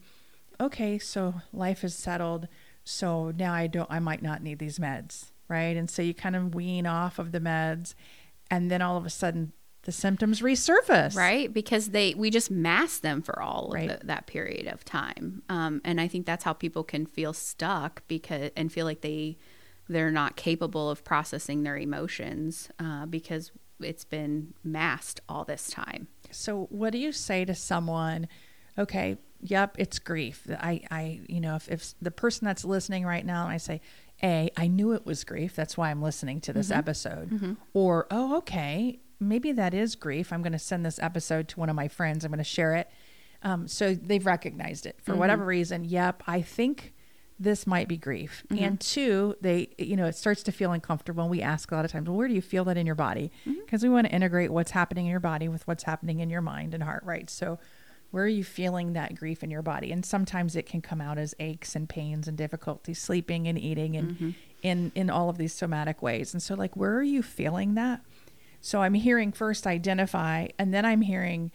okay, 0.62 1.00
so 1.00 1.36
life 1.54 1.86
is 1.86 1.96
settled. 1.96 2.50
So 2.84 3.32
now 3.32 3.54
I 3.54 3.68
don't, 3.68 3.90
I 3.90 4.00
might 4.00 4.22
not 4.22 4.44
need 4.44 4.60
these 4.60 4.78
meds, 4.78 5.32
right? 5.48 5.78
And 5.78 5.90
so 5.90 6.02
you 6.02 6.14
kind 6.14 6.36
of 6.36 6.54
wean 6.54 6.86
off 6.86 7.18
of 7.18 7.32
the 7.32 7.40
meds, 7.40 7.94
and 8.52 8.70
then 8.70 8.82
all 8.82 8.98
of 8.98 9.06
a 9.06 9.10
sudden 9.10 9.54
the 9.84 9.92
symptoms 9.92 10.42
resurface. 10.42 11.16
right 11.16 11.54
because 11.54 11.90
they 11.90 12.14
we 12.14 12.30
just 12.30 12.52
mask 12.52 13.02
them 13.02 13.22
for 13.22 13.42
all 13.42 13.72
Right. 13.74 13.90
of 13.90 14.00
the, 14.02 14.06
that 14.08 14.28
period 14.28 14.68
of 14.68 14.84
time 14.86 15.42
um, 15.50 15.82
and 15.86 16.00
i 16.02 16.08
think 16.08 16.26
that's 16.26 16.44
how 16.44 16.54
people 16.54 16.84
can 16.84 17.06
feel 17.06 17.34
stuck 17.34 18.04
because 18.08 18.52
and 18.56 18.72
feel 18.72 18.86
like 18.86 19.02
they 19.02 19.38
they're 19.88 20.12
not 20.12 20.36
capable 20.36 20.90
of 20.90 21.04
processing 21.04 21.64
their 21.64 21.78
emotions 21.78 22.70
uh, 22.80 23.06
because 23.08 23.52
it's 23.80 24.04
been 24.04 24.54
masked 24.64 25.22
all 25.30 25.44
this 25.46 25.70
time 25.72 26.08
So 26.32 26.68
what 26.70 26.92
do 26.92 27.00
you 27.00 27.12
say 27.12 27.46
to 27.46 27.56
someone? 27.56 28.28
Okay, 28.78 29.18
yep, 29.42 29.76
it's 29.80 29.98
grief. 29.98 30.46
I, 30.52 30.82
I, 30.92 31.22
you 31.28 31.42
know, 31.42 31.56
if, 31.56 31.68
if 31.70 31.94
the 32.02 32.12
person 32.12 32.46
that's 32.46 32.64
listening 32.64 33.04
right 33.06 33.26
now, 33.26 33.46
and 33.46 33.52
I 33.54 33.58
say, 33.58 33.82
A, 34.22 34.50
I 34.56 34.68
knew 34.68 34.92
it 34.94 35.06
was 35.06 35.24
grief. 35.24 35.56
That's 35.56 35.76
why 35.76 35.90
I'm 35.92 36.02
listening 36.04 36.40
to 36.42 36.54
this 36.54 36.70
episode. 36.72 37.58
Or, 37.74 38.06
oh, 38.12 38.38
okay, 38.38 39.00
maybe 39.20 39.52
that 39.52 39.74
is 39.74 39.96
grief. 39.96 40.32
I'm 40.32 40.42
going 40.42 40.54
to 40.54 40.60
send 40.60 40.86
this 40.86 41.00
episode 41.00 41.48
to 41.50 41.60
one 41.60 41.70
of 41.70 41.76
my 41.76 41.88
friends. 41.88 42.24
I'm 42.24 42.32
going 42.32 42.38
to 42.40 42.44
share 42.44 42.76
it. 42.76 42.90
Um, 43.42 43.68
so 43.68 43.94
they've 43.94 44.26
recognized 44.26 44.86
it 44.86 44.98
for 45.02 45.16
whatever 45.16 45.44
mm-hmm. 45.44 45.50
reason. 45.50 45.84
Yep, 45.86 46.24
I 46.28 46.42
think 46.42 46.94
this 47.40 47.66
might 47.66 47.88
be 47.88 47.96
grief. 47.96 48.44
Mm-hmm. 48.50 48.64
And 48.64 48.80
two, 48.82 49.36
they, 49.40 49.70
you 49.78 49.96
know, 49.96 50.06
it 50.06 50.16
starts 50.16 50.44
to 50.44 50.52
feel 50.52 50.74
uncomfortable. 50.74 51.24
And 51.24 51.32
we 51.32 51.42
ask 51.42 51.72
a 51.72 51.76
lot 51.76 51.86
of 51.86 51.92
times, 51.92 52.10
well, 52.10 52.18
where 52.18 52.28
do 52.28 52.34
you 52.34 52.42
feel 52.42 52.66
that 52.66 52.78
in 52.78 52.86
your 52.86 52.96
body? 52.96 53.32
Mm-hmm. 53.48 53.62
Because 53.62 53.82
we 53.82 53.90
want 53.90 54.08
to 54.08 54.14
integrate 54.14 54.52
what's 54.52 54.72
happening 54.72 55.06
in 55.06 55.12
your 55.12 55.22
body 55.22 55.48
with 55.48 55.66
what's 55.66 55.84
happening 55.84 56.20
in 56.20 56.30
your 56.30 56.42
mind 56.42 56.74
and 56.74 56.84
heart, 56.84 57.04
right? 57.06 57.30
So, 57.30 57.60
where 58.12 58.24
are 58.24 58.28
you 58.28 58.44
feeling 58.44 58.94
that 58.94 59.16
grief 59.16 59.44
in 59.44 59.52
your 59.52 59.62
body? 59.62 59.92
And 59.92 60.04
sometimes 60.04 60.56
it 60.56 60.66
can 60.66 60.82
come 60.82 61.00
out 61.00 61.20
as 61.20 61.36
aches 61.40 61.76
and 61.76 61.88
pains 61.88 62.28
and 62.28 62.36
difficulty 62.36 62.96
sleeping 62.96 63.48
and 63.48 63.58
eating 63.58 63.96
and 63.96 64.34
in 64.64 64.92
in 64.96 65.12
all 65.12 65.30
of 65.30 65.38
these 65.38 65.54
somatic 65.54 66.02
ways. 66.02 66.34
And 66.34 66.42
so, 66.42 66.56
like, 66.56 66.76
where 66.76 66.98
are 66.98 67.04
you 67.04 67.22
feeling 67.22 67.76
that? 67.76 68.02
So 68.62 68.82
I'm 68.82 68.94
hearing 68.94 69.32
first 69.32 69.66
identify, 69.66 70.48
and 70.58 70.74
then 70.74 70.86
I'm 70.86 71.02
hearing 71.02 71.52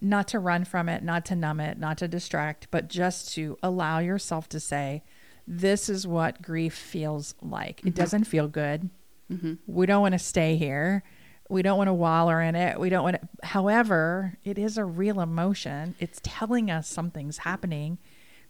not 0.00 0.28
to 0.28 0.38
run 0.38 0.64
from 0.64 0.88
it, 0.88 1.02
not 1.02 1.24
to 1.26 1.36
numb 1.36 1.60
it, 1.60 1.78
not 1.78 1.98
to 1.98 2.08
distract, 2.08 2.68
but 2.70 2.88
just 2.88 3.32
to 3.34 3.58
allow 3.62 3.98
yourself 3.98 4.48
to 4.50 4.60
say, 4.60 5.02
this 5.46 5.88
is 5.88 6.06
what 6.06 6.42
grief 6.42 6.74
feels 6.74 7.34
like. 7.40 7.80
It 7.80 7.86
mm-hmm. 7.86 8.00
doesn't 8.00 8.24
feel 8.24 8.48
good. 8.48 8.90
Mm-hmm. 9.32 9.54
We 9.66 9.86
don't 9.86 10.02
want 10.02 10.12
to 10.12 10.18
stay 10.18 10.56
here. 10.56 11.02
We 11.48 11.62
don't 11.62 11.78
want 11.78 11.88
to 11.88 11.94
waller 11.94 12.40
in 12.42 12.54
it. 12.54 12.78
We 12.78 12.90
don't 12.90 13.02
want 13.02 13.16
to. 13.20 13.46
However, 13.46 14.36
it 14.44 14.58
is 14.58 14.76
a 14.76 14.84
real 14.84 15.20
emotion. 15.20 15.94
It's 15.98 16.20
telling 16.22 16.70
us 16.70 16.88
something's 16.88 17.38
happening. 17.38 17.98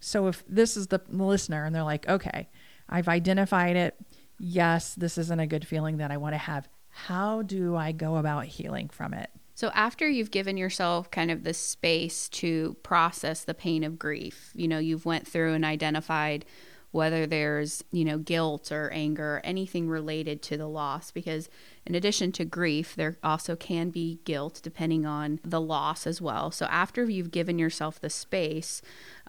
So 0.01 0.27
if 0.27 0.43
this 0.47 0.75
is 0.75 0.87
the 0.87 1.01
listener 1.09 1.63
and 1.63 1.73
they're 1.73 1.83
like, 1.83 2.07
okay, 2.09 2.49
I've 2.89 3.07
identified 3.07 3.77
it, 3.77 3.95
yes, 4.37 4.93
this 4.95 5.17
isn't 5.17 5.39
a 5.39 5.47
good 5.47 5.65
feeling 5.65 5.97
that 5.97 6.11
I 6.11 6.17
want 6.17 6.33
to 6.33 6.39
have. 6.39 6.67
How 7.05 7.41
do 7.41 7.75
I 7.75 7.91
go 7.91 8.17
about 8.17 8.45
healing 8.45 8.89
from 8.89 9.13
it? 9.13 9.29
So 9.55 9.71
after 9.73 10.07
you've 10.07 10.31
given 10.31 10.57
yourself 10.57 11.11
kind 11.11 11.31
of 11.31 11.43
the 11.43 11.53
space 11.53 12.29
to 12.29 12.77
process 12.83 13.43
the 13.43 13.53
pain 13.53 13.83
of 13.83 13.99
grief, 13.99 14.51
you 14.55 14.67
know, 14.67 14.79
you've 14.79 15.05
went 15.05 15.27
through 15.27 15.53
and 15.53 15.65
identified 15.65 16.45
whether 16.91 17.27
there's, 17.27 17.83
you 17.91 18.03
know, 18.03 18.17
guilt 18.17 18.71
or 18.71 18.89
anger, 18.91 19.35
or 19.35 19.41
anything 19.43 19.87
related 19.87 20.41
to 20.41 20.57
the 20.57 20.67
loss 20.67 21.11
because 21.11 21.49
in 21.85 21.93
addition 21.93 22.31
to 22.31 22.45
grief, 22.45 22.95
there 22.95 23.17
also 23.23 23.55
can 23.55 23.89
be 23.89 24.19
guilt 24.23 24.59
depending 24.63 25.05
on 25.05 25.39
the 25.43 25.61
loss 25.61 26.07
as 26.07 26.21
well. 26.21 26.51
So 26.51 26.65
after 26.65 27.09
you've 27.09 27.31
given 27.31 27.59
yourself 27.59 27.99
the 27.99 28.09
space, 28.09 28.81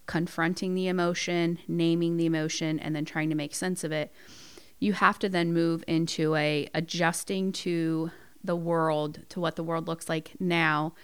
confronting 0.07 0.75
the 0.75 0.89
emotion, 0.89 1.59
naming 1.69 2.17
the 2.17 2.27
emotion 2.27 2.79
and 2.79 2.97
then 2.97 3.05
trying 3.05 3.29
to 3.31 3.37
make 3.37 3.55
sense 3.55 3.85
of 3.85 3.93
it, 3.93 4.13
you 4.81 4.95
have 4.95 5.19
to 5.21 5.29
then 5.29 5.53
move 5.53 5.85
into 5.87 6.35
a 6.35 6.69
adjusting 6.75 7.53
to 7.53 8.11
the 8.43 8.57
world 8.57 9.21
to 9.29 9.39
what 9.39 9.55
the 9.57 9.63
world 9.63 9.87
looks 9.87 10.09
like 10.09 10.33
now 10.41 10.95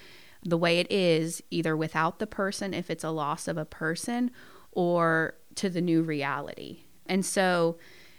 the 0.43 0.59
way 0.59 0.79
it 0.79 0.91
is 0.91 1.43
either 1.51 1.77
without 1.77 2.19
the 2.19 2.27
person 2.27 2.73
if 2.73 2.91
it's 2.91 3.05
a 3.05 3.11
loss 3.11 3.49
of 3.49 3.59
a 3.59 3.65
person 3.65 4.31
or 4.73 5.35
to 5.57 5.69
the 5.69 5.81
new 5.81 6.03
reality. 6.03 6.81
And 7.07 7.25
so 7.25 7.79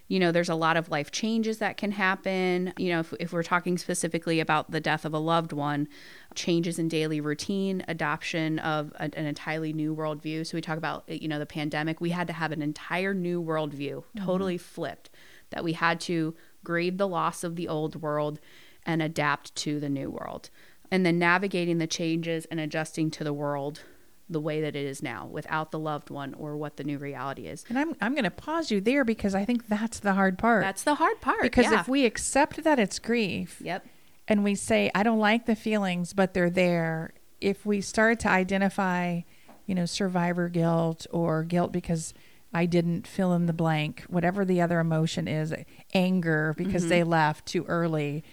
you 0.09 0.19
know 0.19 0.31
there's 0.31 0.49
a 0.49 0.55
lot 0.55 0.77
of 0.77 0.89
life 0.89 1.11
changes 1.11 1.57
that 1.57 1.75
can 1.75 1.91
happen. 1.91 2.73
You 2.77 2.91
know 2.91 2.99
if, 3.01 3.13
if 3.19 3.33
we're 3.33 3.43
talking 3.43 3.77
specifically 3.77 4.39
about 4.39 4.71
the 4.71 4.79
death 4.79 5.03
of 5.03 5.13
a 5.13 5.19
loved 5.19 5.51
one 5.51 5.87
changes 6.33 6.79
in 6.79 6.87
daily 6.87 7.19
routine 7.19 7.83
adoption 7.87 8.59
of 8.59 8.93
a, 8.95 9.03
an 9.03 9.25
entirely 9.25 9.73
new 9.73 9.93
worldview. 9.93 10.47
So 10.47 10.55
we 10.55 10.61
talk 10.61 10.77
about 10.77 11.03
you 11.07 11.27
know 11.27 11.39
the 11.39 11.45
pandemic. 11.45 11.99
We 11.99 12.11
had 12.11 12.27
to 12.27 12.33
have 12.33 12.51
an 12.51 12.61
entire 12.61 13.13
new 13.13 13.43
worldview 13.43 13.95
mm-hmm. 13.95 14.25
totally 14.25 14.57
flipped 14.57 15.09
that 15.49 15.63
we 15.63 15.73
had 15.73 15.99
to 16.01 16.35
grieve 16.63 16.97
the 16.97 17.07
loss 17.07 17.43
of 17.43 17.55
the 17.55 17.67
old 17.67 18.01
world 18.01 18.39
and 18.85 19.01
adapt 19.01 19.53
to 19.55 19.79
the 19.79 19.89
new 19.89 20.09
world. 20.09 20.49
And 20.89 21.05
then 21.05 21.19
navigating 21.19 21.77
the 21.77 21.87
changes 21.87 22.45
and 22.45 22.59
adjusting 22.59 23.11
to 23.11 23.23
the 23.23 23.33
world 23.33 23.81
the 24.29 24.39
way 24.39 24.61
that 24.61 24.75
it 24.75 24.85
is 24.85 25.01
now 25.01 25.25
without 25.25 25.71
the 25.71 25.79
loved 25.79 26.09
one 26.09 26.33
or 26.33 26.57
what 26.57 26.77
the 26.77 26.83
new 26.83 26.97
reality 26.97 27.47
is. 27.47 27.63
And 27.69 27.79
I'm 27.79 27.95
I'm 28.01 28.13
going 28.13 28.25
to 28.25 28.31
pause 28.31 28.71
you 28.71 28.81
there 28.81 29.05
because 29.05 29.33
I 29.33 29.45
think 29.45 29.67
that's 29.67 29.99
the 29.99 30.13
hard 30.13 30.37
part. 30.37 30.63
That's 30.63 30.83
the 30.83 30.95
hard 30.95 31.21
part. 31.21 31.43
Because 31.43 31.71
yeah. 31.71 31.79
if 31.79 31.87
we 31.87 32.05
accept 32.05 32.63
that 32.63 32.79
it's 32.79 32.99
grief. 32.99 33.61
Yep. 33.63 33.85
And 34.27 34.43
we 34.43 34.55
say 34.55 34.91
I 34.93 35.03
don't 35.03 35.19
like 35.19 35.45
the 35.45 35.55
feelings 35.55 36.13
but 36.13 36.33
they're 36.33 36.49
there, 36.49 37.13
if 37.39 37.65
we 37.65 37.81
start 37.81 38.19
to 38.21 38.29
identify, 38.29 39.21
you 39.65 39.75
know, 39.75 39.85
survivor 39.85 40.49
guilt 40.49 41.07
or 41.11 41.43
guilt 41.43 41.71
because 41.71 42.13
I 42.57 42.65
didn't 42.65 43.05
fill 43.05 43.33
in 43.33 43.45
the 43.45 43.53
blank, 43.53 44.03
whatever 44.07 44.43
the 44.43 44.61
other 44.61 44.79
emotion 44.79 45.27
is, 45.27 45.53
anger 45.93 46.55
because 46.57 46.81
mm-hmm. 46.81 46.89
they 46.89 47.03
left 47.03 47.45
too 47.45 47.63
early, 47.65 48.23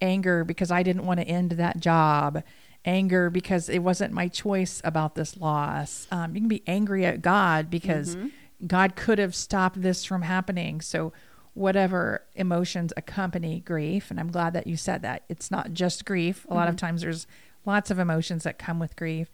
anger 0.00 0.42
because 0.42 0.70
I 0.70 0.82
didn't 0.82 1.04
want 1.04 1.20
to 1.20 1.28
end 1.28 1.52
that 1.52 1.80
job, 1.80 2.42
anger 2.86 3.28
because 3.28 3.68
it 3.68 3.80
wasn't 3.80 4.14
my 4.14 4.28
choice 4.28 4.80
about 4.84 5.16
this 5.16 5.36
loss. 5.36 6.06
Um, 6.10 6.34
you 6.34 6.40
can 6.40 6.48
be 6.48 6.62
angry 6.66 7.04
at 7.04 7.20
God 7.20 7.68
because 7.68 8.16
mm-hmm. 8.16 8.28
God 8.66 8.96
could 8.96 9.18
have 9.18 9.34
stopped 9.34 9.82
this 9.82 10.06
from 10.06 10.22
happening. 10.22 10.80
So, 10.80 11.12
whatever 11.52 12.24
emotions 12.34 12.90
accompany 12.96 13.60
grief, 13.60 14.10
and 14.10 14.18
I'm 14.18 14.30
glad 14.30 14.54
that 14.54 14.66
you 14.66 14.78
said 14.78 15.02
that. 15.02 15.24
It's 15.28 15.50
not 15.50 15.74
just 15.74 16.06
grief. 16.06 16.44
A 16.44 16.48
mm-hmm. 16.48 16.56
lot 16.56 16.68
of 16.68 16.76
mm-hmm. 16.76 16.86
times 16.86 17.02
there's 17.02 17.26
lots 17.66 17.90
of 17.90 17.98
emotions 17.98 18.44
that 18.44 18.58
come 18.58 18.78
with 18.78 18.96
grief. 18.96 19.30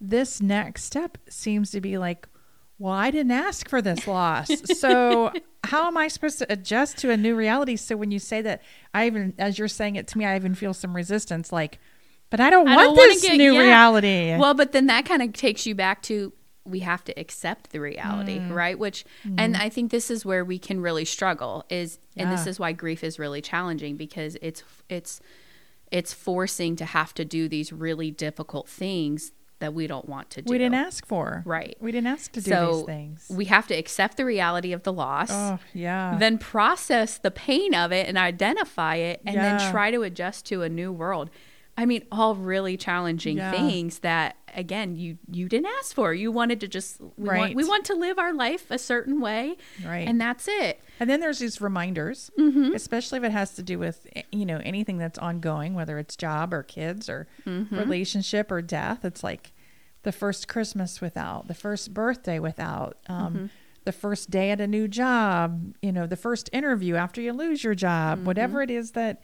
This 0.00 0.40
next 0.40 0.84
step 0.84 1.18
seems 1.28 1.70
to 1.72 1.82
be 1.82 1.98
like, 1.98 2.26
well, 2.80 2.94
I 2.94 3.10
didn't 3.10 3.32
ask 3.32 3.68
for 3.68 3.82
this 3.82 4.06
loss. 4.06 4.50
So 4.78 5.32
how 5.64 5.86
am 5.86 5.98
I 5.98 6.08
supposed 6.08 6.38
to 6.38 6.50
adjust 6.50 6.96
to 6.98 7.10
a 7.10 7.16
new 7.16 7.36
reality? 7.36 7.76
So 7.76 7.94
when 7.94 8.10
you 8.10 8.18
say 8.18 8.40
that, 8.40 8.62
I 8.94 9.06
even, 9.06 9.34
as 9.38 9.58
you're 9.58 9.68
saying 9.68 9.96
it 9.96 10.08
to 10.08 10.18
me, 10.18 10.24
I 10.24 10.34
even 10.34 10.54
feel 10.54 10.72
some 10.72 10.96
resistance 10.96 11.52
like, 11.52 11.78
but 12.30 12.40
I 12.40 12.48
don't 12.48 12.66
I 12.66 12.76
want 12.76 12.96
don't 12.96 13.08
this 13.08 13.20
get, 13.20 13.36
new 13.36 13.52
yeah. 13.52 13.60
reality. 13.60 14.34
Well, 14.34 14.54
but 14.54 14.72
then 14.72 14.86
that 14.86 15.04
kind 15.04 15.20
of 15.20 15.34
takes 15.34 15.66
you 15.66 15.74
back 15.74 16.00
to 16.04 16.32
we 16.64 16.80
have 16.80 17.04
to 17.04 17.20
accept 17.20 17.70
the 17.70 17.80
reality, 17.80 18.38
mm. 18.38 18.50
right? 18.50 18.78
Which, 18.78 19.04
mm. 19.26 19.34
and 19.36 19.58
I 19.58 19.68
think 19.68 19.90
this 19.90 20.10
is 20.10 20.24
where 20.24 20.44
we 20.44 20.58
can 20.58 20.80
really 20.80 21.04
struggle 21.04 21.66
is, 21.68 21.98
yeah. 22.14 22.22
and 22.22 22.32
this 22.32 22.46
is 22.46 22.58
why 22.58 22.72
grief 22.72 23.04
is 23.04 23.18
really 23.18 23.42
challenging 23.42 23.96
because 23.96 24.38
it's, 24.40 24.62
it's, 24.88 25.20
it's 25.90 26.14
forcing 26.14 26.76
to 26.76 26.86
have 26.86 27.12
to 27.14 27.26
do 27.26 27.46
these 27.46 27.72
really 27.74 28.10
difficult 28.10 28.68
things 28.68 29.32
that 29.60 29.72
we 29.72 29.86
don't 29.86 30.08
want 30.08 30.30
to 30.30 30.42
do. 30.42 30.50
We 30.50 30.58
didn't 30.58 30.74
ask 30.74 31.06
for. 31.06 31.42
Right. 31.46 31.76
We 31.80 31.92
didn't 31.92 32.08
ask 32.08 32.32
to 32.32 32.40
do 32.40 32.50
so 32.50 32.76
these 32.76 32.86
things. 32.86 33.26
We 33.30 33.44
have 33.46 33.66
to 33.68 33.74
accept 33.74 34.16
the 34.16 34.24
reality 34.24 34.72
of 34.72 34.82
the 34.82 34.92
loss. 34.92 35.30
Oh, 35.30 35.58
yeah. 35.72 36.16
Then 36.18 36.38
process 36.38 37.18
the 37.18 37.30
pain 37.30 37.74
of 37.74 37.92
it 37.92 38.08
and 38.08 38.18
identify 38.18 38.96
it 38.96 39.20
and 39.24 39.36
yeah. 39.36 39.58
then 39.58 39.70
try 39.70 39.90
to 39.90 40.02
adjust 40.02 40.46
to 40.46 40.62
a 40.62 40.68
new 40.68 40.92
world. 40.92 41.30
I 41.76 41.86
mean, 41.86 42.04
all 42.12 42.34
really 42.34 42.76
challenging 42.76 43.38
yeah. 43.38 43.52
things 43.52 44.00
that 44.00 44.36
again 44.54 44.96
you 44.96 45.16
you 45.30 45.48
didn't 45.48 45.70
ask 45.78 45.94
for. 45.94 46.12
You 46.12 46.30
wanted 46.32 46.60
to 46.60 46.68
just 46.68 47.00
we 47.16 47.28
right. 47.28 47.38
want 47.38 47.54
we 47.54 47.64
want 47.64 47.84
to 47.86 47.94
live 47.94 48.18
our 48.18 48.34
life 48.34 48.70
a 48.70 48.78
certain 48.78 49.20
way, 49.20 49.56
right? 49.84 50.06
And 50.06 50.20
that's 50.20 50.46
it. 50.46 50.82
And 51.00 51.08
then 51.08 51.20
there's 51.20 51.38
these 51.38 51.60
reminders, 51.60 52.30
mm-hmm. 52.38 52.74
especially 52.74 53.18
if 53.18 53.24
it 53.24 53.32
has 53.32 53.54
to 53.54 53.62
do 53.62 53.78
with 53.78 54.06
you 54.30 54.46
know 54.46 54.60
anything 54.62 54.98
that's 54.98 55.18
ongoing, 55.18 55.74
whether 55.74 55.98
it's 55.98 56.14
job 56.14 56.54
or 56.54 56.62
kids 56.62 57.08
or 57.08 57.26
mm-hmm. 57.46 57.76
relationship 57.76 58.52
or 58.52 58.62
death. 58.62 59.04
It's 59.04 59.24
like 59.24 59.52
the 60.02 60.12
first 60.12 60.46
Christmas 60.46 61.00
without, 61.00 61.48
the 61.48 61.54
first 61.54 61.92
birthday 61.92 62.38
without. 62.38 62.98
Um, 63.08 63.34
mm-hmm 63.34 63.46
the 63.84 63.92
first 63.92 64.30
day 64.30 64.50
at 64.50 64.60
a 64.60 64.66
new 64.66 64.86
job, 64.86 65.74
you 65.80 65.90
know, 65.90 66.06
the 66.06 66.14
first 66.14 66.50
interview 66.52 66.96
after 66.96 67.18
you 67.18 67.32
lose 67.32 67.64
your 67.64 67.74
job, 67.74 68.18
mm-hmm. 68.18 68.26
whatever 68.26 68.60
it 68.60 68.70
is 68.70 68.90
that 68.90 69.22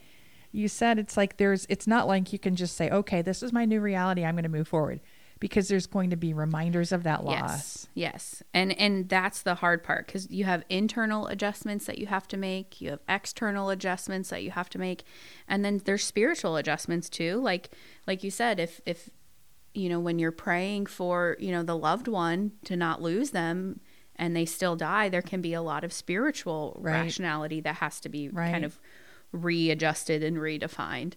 you 0.56 0.68
said 0.68 0.98
it's 0.98 1.16
like 1.16 1.36
there's 1.36 1.66
it's 1.68 1.86
not 1.86 2.08
like 2.08 2.32
you 2.32 2.38
can 2.38 2.56
just 2.56 2.76
say 2.76 2.88
okay 2.90 3.20
this 3.20 3.42
is 3.42 3.52
my 3.52 3.64
new 3.64 3.80
reality 3.80 4.24
i'm 4.24 4.34
going 4.34 4.42
to 4.42 4.48
move 4.48 4.66
forward 4.66 5.00
because 5.38 5.68
there's 5.68 5.86
going 5.86 6.10
to 6.10 6.16
be 6.16 6.32
reminders 6.32 6.92
of 6.92 7.02
that 7.02 7.24
loss 7.24 7.34
yes 7.34 7.88
yes 7.94 8.42
and 8.54 8.72
and 8.78 9.08
that's 9.08 9.42
the 9.42 9.56
hard 9.56 9.82
part 9.82 10.06
because 10.06 10.30
you 10.30 10.44
have 10.44 10.64
internal 10.68 11.26
adjustments 11.26 11.86
that 11.86 11.98
you 11.98 12.06
have 12.06 12.26
to 12.26 12.36
make 12.36 12.80
you 12.80 12.90
have 12.90 13.00
external 13.08 13.70
adjustments 13.70 14.30
that 14.30 14.42
you 14.42 14.50
have 14.50 14.68
to 14.68 14.78
make 14.78 15.04
and 15.48 15.64
then 15.64 15.80
there's 15.84 16.04
spiritual 16.04 16.56
adjustments 16.56 17.08
too 17.08 17.40
like 17.40 17.70
like 18.06 18.22
you 18.24 18.30
said 18.30 18.58
if 18.58 18.80
if 18.86 19.10
you 19.74 19.88
know 19.88 20.00
when 20.00 20.18
you're 20.18 20.32
praying 20.32 20.86
for 20.86 21.36
you 21.38 21.52
know 21.52 21.62
the 21.62 21.76
loved 21.76 22.08
one 22.08 22.52
to 22.64 22.76
not 22.76 23.02
lose 23.02 23.30
them 23.30 23.80
and 24.16 24.34
they 24.34 24.46
still 24.46 24.76
die 24.76 25.08
there 25.08 25.22
can 25.22 25.42
be 25.42 25.52
a 25.52 25.60
lot 25.60 25.84
of 25.84 25.92
spiritual 25.92 26.78
right. 26.80 27.02
rationality 27.02 27.60
that 27.60 27.76
has 27.76 28.00
to 28.00 28.08
be 28.08 28.28
right. 28.30 28.50
kind 28.50 28.64
of 28.64 28.78
readjusted 29.32 30.22
and 30.22 30.38
redefined. 30.38 31.14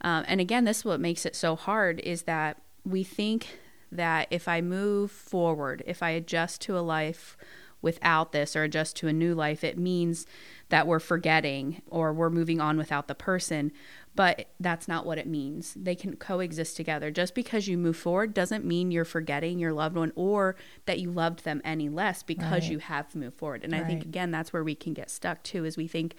Um, 0.00 0.24
and 0.26 0.40
again, 0.40 0.64
this 0.64 0.78
is 0.78 0.84
what 0.84 1.00
makes 1.00 1.26
it 1.26 1.34
so 1.34 1.56
hard 1.56 2.00
is 2.00 2.22
that 2.22 2.60
we 2.84 3.04
think 3.04 3.58
that 3.90 4.28
if 4.30 4.48
I 4.48 4.60
move 4.60 5.10
forward, 5.10 5.82
if 5.86 6.02
I 6.02 6.10
adjust 6.10 6.60
to 6.62 6.78
a 6.78 6.80
life 6.80 7.36
without 7.80 8.32
this 8.32 8.56
or 8.56 8.64
adjust 8.64 8.96
to 8.96 9.08
a 9.08 9.12
new 9.12 9.34
life, 9.34 9.62
it 9.62 9.78
means 9.78 10.26
that 10.68 10.86
we're 10.86 10.98
forgetting 10.98 11.80
or 11.86 12.12
we're 12.12 12.28
moving 12.28 12.60
on 12.60 12.76
without 12.76 13.08
the 13.08 13.14
person. 13.14 13.70
But 14.16 14.48
that's 14.58 14.88
not 14.88 15.06
what 15.06 15.16
it 15.16 15.28
means. 15.28 15.74
They 15.74 15.94
can 15.94 16.16
coexist 16.16 16.76
together. 16.76 17.12
Just 17.12 17.36
because 17.36 17.68
you 17.68 17.78
move 17.78 17.96
forward 17.96 18.34
doesn't 18.34 18.64
mean 18.64 18.90
you're 18.90 19.04
forgetting 19.04 19.60
your 19.60 19.72
loved 19.72 19.96
one 19.96 20.12
or 20.16 20.56
that 20.86 20.98
you 20.98 21.12
loved 21.12 21.44
them 21.44 21.62
any 21.64 21.88
less 21.88 22.24
because 22.24 22.62
right. 22.64 22.70
you 22.72 22.78
have 22.80 23.14
moved 23.14 23.38
forward. 23.38 23.62
And 23.62 23.72
right. 23.72 23.82
I 23.82 23.86
think, 23.86 24.02
again, 24.02 24.32
that's 24.32 24.52
where 24.52 24.64
we 24.64 24.74
can 24.74 24.92
get 24.92 25.08
stuck 25.08 25.44
too, 25.44 25.64
is 25.64 25.76
we 25.76 25.86
think 25.86 26.14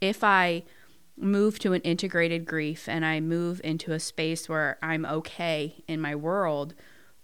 if 0.00 0.22
I 0.22 0.62
move 1.16 1.58
to 1.60 1.72
an 1.72 1.82
integrated 1.82 2.44
grief 2.46 2.88
and 2.88 3.04
I 3.04 3.20
move 3.20 3.60
into 3.62 3.92
a 3.92 4.00
space 4.00 4.48
where 4.48 4.78
I'm 4.82 5.04
okay 5.04 5.84
in 5.86 6.00
my 6.00 6.14
world, 6.14 6.74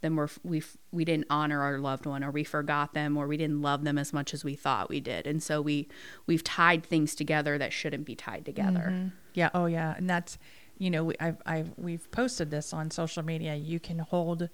then 0.00 0.14
we're 0.14 0.28
we 0.44 0.62
we 0.92 1.04
didn't 1.04 1.26
honor 1.30 1.60
our 1.62 1.78
loved 1.78 2.06
one 2.06 2.22
or 2.22 2.30
we 2.30 2.44
forgot 2.44 2.94
them 2.94 3.16
or 3.16 3.26
we 3.26 3.36
didn't 3.36 3.62
love 3.62 3.84
them 3.84 3.98
as 3.98 4.12
much 4.12 4.32
as 4.32 4.44
we 4.44 4.54
thought 4.54 4.88
we 4.88 5.00
did. 5.00 5.26
And 5.26 5.42
so 5.42 5.60
we 5.60 5.88
we've 6.26 6.44
tied 6.44 6.84
things 6.84 7.14
together 7.14 7.58
that 7.58 7.72
shouldn't 7.72 8.04
be 8.04 8.14
tied 8.14 8.44
together. 8.44 8.90
Mm-hmm. 8.92 9.08
Yeah, 9.34 9.50
oh 9.54 9.66
yeah, 9.66 9.94
and 9.96 10.08
that's 10.08 10.38
you 10.78 10.90
know, 10.90 11.12
I've 11.20 11.42
I've 11.44 11.72
we've 11.76 12.10
posted 12.10 12.50
this 12.50 12.72
on 12.72 12.90
social 12.90 13.24
media. 13.24 13.56
You 13.56 13.80
can 13.80 13.98
hold 13.98 14.48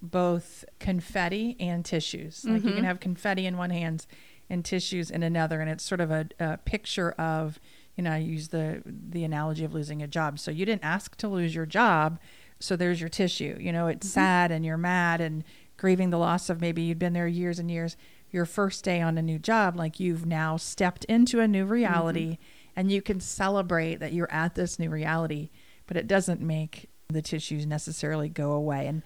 both 0.00 0.64
confetti 0.78 1.56
and 1.58 1.84
tissues. 1.84 2.44
Like 2.44 2.58
mm-hmm. 2.58 2.68
you 2.68 2.74
can 2.74 2.84
have 2.84 3.00
confetti 3.00 3.46
in 3.46 3.56
one 3.56 3.70
hand 3.70 4.06
and 4.50 4.64
tissues 4.64 5.10
in 5.10 5.22
another, 5.22 5.60
and 5.60 5.70
it's 5.70 5.84
sort 5.84 6.00
of 6.00 6.10
a, 6.10 6.28
a 6.38 6.58
picture 6.58 7.12
of, 7.12 7.58
you 7.96 8.02
know, 8.02 8.12
I 8.12 8.18
use 8.18 8.48
the 8.48 8.82
the 8.84 9.24
analogy 9.24 9.64
of 9.64 9.74
losing 9.74 10.02
a 10.02 10.06
job. 10.06 10.38
So 10.38 10.50
you 10.50 10.66
didn't 10.66 10.84
ask 10.84 11.16
to 11.16 11.28
lose 11.28 11.54
your 11.54 11.66
job, 11.66 12.18
so 12.58 12.76
there's 12.76 13.00
your 13.00 13.08
tissue. 13.08 13.56
You 13.60 13.72
know, 13.72 13.86
it's 13.86 14.06
mm-hmm. 14.06 14.14
sad 14.14 14.52
and 14.52 14.64
you're 14.64 14.76
mad 14.76 15.20
and 15.20 15.44
grieving 15.76 16.10
the 16.10 16.18
loss 16.18 16.50
of 16.50 16.60
maybe 16.60 16.82
you'd 16.82 16.98
been 16.98 17.12
there 17.12 17.28
years 17.28 17.58
and 17.58 17.70
years. 17.70 17.96
Your 18.30 18.46
first 18.46 18.82
day 18.82 19.00
on 19.00 19.16
a 19.16 19.22
new 19.22 19.38
job, 19.38 19.76
like 19.76 20.00
you've 20.00 20.26
now 20.26 20.56
stepped 20.56 21.04
into 21.04 21.38
a 21.38 21.46
new 21.46 21.64
reality, 21.64 22.32
mm-hmm. 22.32 22.72
and 22.80 22.90
you 22.90 23.00
can 23.00 23.20
celebrate 23.20 24.00
that 24.00 24.12
you're 24.12 24.30
at 24.32 24.56
this 24.56 24.78
new 24.78 24.90
reality, 24.90 25.50
but 25.86 25.96
it 25.96 26.08
doesn't 26.08 26.40
make 26.40 26.90
the 27.08 27.22
tissues 27.22 27.64
necessarily 27.64 28.28
go 28.28 28.52
away. 28.52 28.88
And 28.88 29.02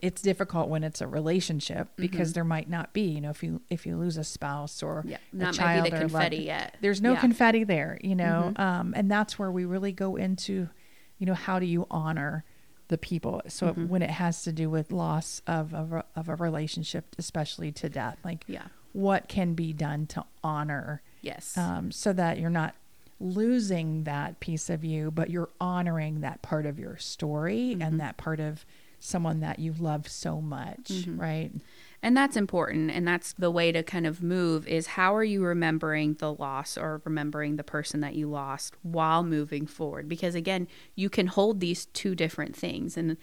It's 0.00 0.22
difficult 0.22 0.68
when 0.70 0.84
it's 0.84 1.02
a 1.02 1.06
relationship 1.06 1.88
because 1.96 2.32
there 2.32 2.44
might 2.44 2.70
not 2.70 2.94
be, 2.94 3.02
you 3.02 3.20
know, 3.20 3.28
if 3.30 3.42
you 3.42 3.60
if 3.68 3.84
you 3.84 3.96
lose 3.98 4.16
a 4.16 4.24
spouse 4.24 4.82
or 4.82 5.00
Mm-hmm. 5.02 5.08
Yeah, 5.10 5.16
a 5.32 5.36
not 5.36 5.54
child 5.54 5.86
the 5.86 5.92
or 5.92 5.96
a 5.96 6.00
loved- 6.00 6.10
confetti 6.12 6.36
yet. 6.44 6.76
There's 6.80 7.02
no 7.02 7.10
Yeah. 7.10 7.16
Mm-hmm. 7.16 7.20
confetti 7.26 7.64
there, 7.64 7.98
you 8.02 8.14
know, 8.14 8.52
um, 8.56 8.94
and 8.96 9.10
that's 9.10 9.38
where 9.38 9.50
we 9.50 9.64
really 9.66 9.92
go 9.92 10.16
into, 10.16 10.68
you 11.18 11.26
know, 11.26 11.34
how 11.34 11.58
do 11.58 11.66
you 11.66 11.86
honor 11.90 12.44
the 12.88 12.96
people? 12.96 13.42
So 13.48 13.68
Mm-hmm. 13.68 13.88
when 13.88 14.00
it 14.02 14.10
has 14.10 14.42
to 14.44 14.52
do 14.52 14.70
with 14.70 14.92
loss 14.92 15.42
of 15.46 15.74
of 15.74 15.92
a, 15.92 16.04
of 16.16 16.28
a 16.30 16.36
relationship, 16.36 17.14
especially 17.18 17.70
to 17.72 17.90
death, 17.90 18.16
like 18.24 18.44
Yeah. 18.46 18.68
what 18.94 19.28
can 19.28 19.52
be 19.52 19.74
done 19.74 20.06
to 20.08 20.24
honor 20.42 21.02
Yes. 21.20 21.56
um, 21.58 21.92
so 21.92 22.14
that 22.14 22.38
you're 22.38 22.48
not 22.50 22.74
losing 23.20 24.04
that 24.04 24.40
piece 24.40 24.68
of 24.70 24.84
you, 24.84 25.10
but 25.10 25.28
you're 25.30 25.50
honoring 25.60 26.20
that 26.22 26.40
part 26.42 26.64
of 26.64 26.78
your 26.78 26.96
story 26.96 27.72
Mm-hmm. 27.72 27.82
and 27.82 28.00
that 28.00 28.16
part 28.16 28.40
of 28.40 28.64
someone 29.04 29.40
that 29.40 29.58
you 29.58 29.74
love 29.78 30.08
so 30.08 30.40
much, 30.40 30.84
Mm-hmm. 30.88 31.20
right? 31.20 31.50
And 32.04 32.16
that's 32.16 32.36
important. 32.36 32.90
And 32.90 33.06
that's 33.06 33.32
the 33.34 33.50
way 33.50 33.70
to 33.70 33.82
kind 33.82 34.06
of 34.06 34.22
move 34.22 34.66
is 34.66 34.88
how 34.88 35.14
are 35.14 35.22
you 35.24 35.44
remembering 35.44 36.14
the 36.14 36.32
loss 36.32 36.76
or 36.76 37.00
remembering 37.04 37.56
the 37.56 37.62
person 37.64 38.00
that 38.00 38.14
you 38.14 38.28
lost 38.28 38.74
while 38.82 39.22
moving 39.22 39.66
forward? 39.66 40.08
Because 40.08 40.34
again, 40.34 40.66
you 40.96 41.08
can 41.08 41.28
hold 41.28 41.60
these 41.60 41.86
two 41.86 42.14
different 42.16 42.56
things. 42.56 42.96
And 42.96 43.16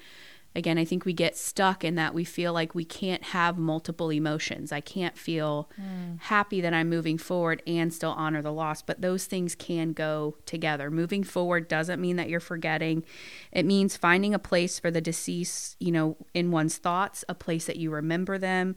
again, 0.55 0.77
I 0.77 0.85
think 0.85 1.05
we 1.05 1.13
get 1.13 1.37
stuck 1.37 1.83
in 1.83 1.95
that 1.95 2.13
we 2.13 2.23
feel 2.23 2.53
like 2.53 2.73
we 2.73 2.83
can't 2.83 3.23
have 3.23 3.57
multiple 3.57 4.11
emotions. 4.11 4.71
I 4.71 4.81
can't 4.81 5.17
feel 5.17 5.69
hmm. 5.75 6.15
happy 6.19 6.59
that 6.61 6.73
I'm 6.73 6.89
moving 6.89 7.17
forward 7.17 7.61
and 7.67 7.93
still 7.93 8.11
honor 8.11 8.41
the 8.41 8.51
loss. 8.51 8.81
But 8.81 9.01
those 9.01 9.25
things 9.25 9.53
can 9.53 9.93
go 9.93 10.35
together. 10.45 10.89
Moving 10.89 11.23
forward 11.23 11.67
doesn't 11.67 12.01
mean 12.01 12.15
that 12.15 12.29
you're 12.29 12.39
forgetting. 12.39 13.03
It 13.51 13.65
means 13.65 13.95
finding 13.95 14.33
a 14.33 14.39
place 14.39 14.79
for 14.79 14.89
the 14.89 15.01
deceased, 15.01 15.75
you 15.79 15.91
know, 15.91 16.17
in 16.33 16.51
one's 16.51 16.77
thoughts, 16.77 17.23
a 17.29 17.35
place 17.35 17.65
that 17.65 17.77
you 17.77 17.91
remember 17.91 18.37
them, 18.37 18.75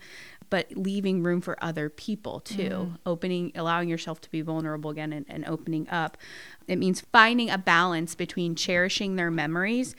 but 0.51 0.71
leaving 0.77 1.23
room 1.23 1.41
for 1.41 1.63
other 1.65 1.89
people 1.89 2.41
too. 2.41 2.69
Hmm. 2.69 2.95
Opening, 3.07 3.53
allowing 3.55 3.89
yourself 3.89 4.21
to 4.21 4.31
be 4.31 4.43
vulnerable 4.43 4.91
again 4.91 5.13
and, 5.13 5.25
and 5.29 5.47
opening 5.47 5.89
up. 5.89 6.19
It 6.69 6.77
means 6.77 7.01
finding 7.01 7.49
a 7.49 7.57
balance 7.57 8.15
between 8.15 8.55
cherishing 8.55 9.17
their 9.17 9.31
memories 9.31 9.97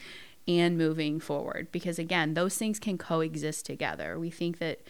and 0.47 0.77
moving 0.77 1.19
forward 1.19 1.71
because 1.71 1.97
again 1.99 2.33
those 2.33 2.57
things 2.57 2.79
can 2.79 2.97
coexist 2.97 3.65
together 3.65 4.19
we 4.19 4.29
think 4.29 4.59
that 4.59 4.81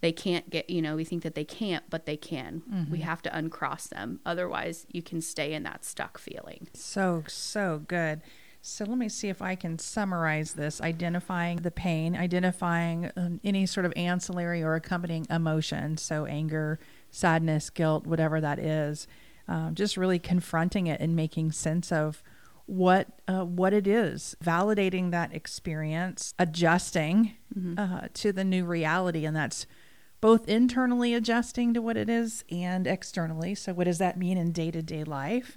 they 0.00 0.12
can't 0.12 0.50
get 0.50 0.68
you 0.70 0.80
know 0.82 0.96
we 0.96 1.04
think 1.04 1.22
that 1.22 1.34
they 1.34 1.44
can't 1.44 1.84
but 1.90 2.06
they 2.06 2.16
can 2.16 2.62
we 2.90 3.00
have 3.00 3.22
to 3.22 3.36
uncross 3.36 3.86
them 3.86 4.20
otherwise 4.26 4.86
you 4.90 5.02
can 5.02 5.20
stay 5.20 5.52
in 5.52 5.62
that 5.62 5.84
stuck 5.84 6.18
feeling 6.18 6.66
So, 6.74 7.24
so 7.26 7.82
good. 7.86 8.22
So, 8.64 8.84
let 8.84 8.96
me 8.96 9.08
see 9.08 9.28
if 9.28 9.42
I 9.42 9.56
can 9.56 9.76
summarize 9.80 10.52
this 10.52 10.80
identifying 10.80 11.58
the 11.58 11.72
pain, 11.72 12.14
identifying 12.14 13.10
um, 13.16 13.40
any 13.42 13.66
sort 13.66 13.84
of 13.86 13.92
ancillary 13.96 14.62
or 14.62 14.76
accompanying 14.76 15.26
emotion. 15.28 15.96
So, 15.96 16.26
anger, 16.26 16.78
sadness, 17.10 17.70
guilt, 17.70 18.06
whatever 18.06 18.40
that 18.40 18.60
is. 18.60 19.08
Um, 19.48 19.74
just 19.74 19.96
really 19.96 20.20
confronting 20.20 20.86
it 20.86 21.00
and 21.00 21.16
making 21.16 21.50
sense 21.50 21.90
of 21.90 22.22
what 22.72 23.06
uh, 23.28 23.44
what 23.44 23.74
it 23.74 23.86
is, 23.86 24.34
validating 24.42 25.10
that 25.10 25.34
experience, 25.34 26.32
adjusting 26.38 27.34
uh, 27.78 28.08
to 28.14 28.32
the 28.32 28.44
new 28.44 28.64
reality, 28.64 29.26
and 29.26 29.36
that's 29.36 29.66
both 30.22 30.48
internally 30.48 31.12
adjusting 31.12 31.74
to 31.74 31.82
what 31.82 31.98
it 31.98 32.08
is 32.08 32.44
and 32.50 32.86
externally. 32.86 33.54
So, 33.54 33.74
what 33.74 33.84
does 33.84 33.98
that 33.98 34.16
mean 34.16 34.38
in 34.38 34.52
day 34.52 34.70
to 34.70 34.80
day 34.80 35.04
life? 35.04 35.54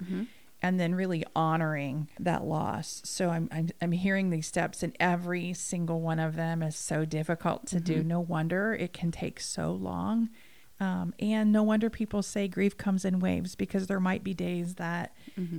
And 0.60 0.78
then 0.80 0.94
really 0.94 1.24
honoring 1.34 2.08
that 2.18 2.44
loss. 2.44 3.00
So 3.04 3.30
I'm, 3.30 3.48
I'm 3.52 3.68
I'm 3.80 3.92
hearing 3.92 4.28
these 4.30 4.46
steps, 4.46 4.82
and 4.82 4.94
every 5.00 5.54
single 5.54 6.00
one 6.02 6.18
of 6.18 6.34
them 6.36 6.62
is 6.62 6.76
so 6.76 7.04
difficult 7.06 7.66
to 7.68 7.80
do. 7.80 8.02
No 8.02 8.20
wonder 8.20 8.74
it 8.74 8.92
can 8.92 9.10
take 9.10 9.40
so 9.40 9.72
long, 9.72 10.28
um, 10.78 11.14
and 11.18 11.52
no 11.52 11.62
wonder 11.62 11.88
people 11.88 12.22
say 12.22 12.48
grief 12.48 12.76
comes 12.76 13.04
in 13.04 13.18
waves 13.18 13.54
because 13.54 13.86
there 13.86 14.00
might 14.00 14.22
be 14.22 14.34
days 14.34 14.74
that 14.74 15.14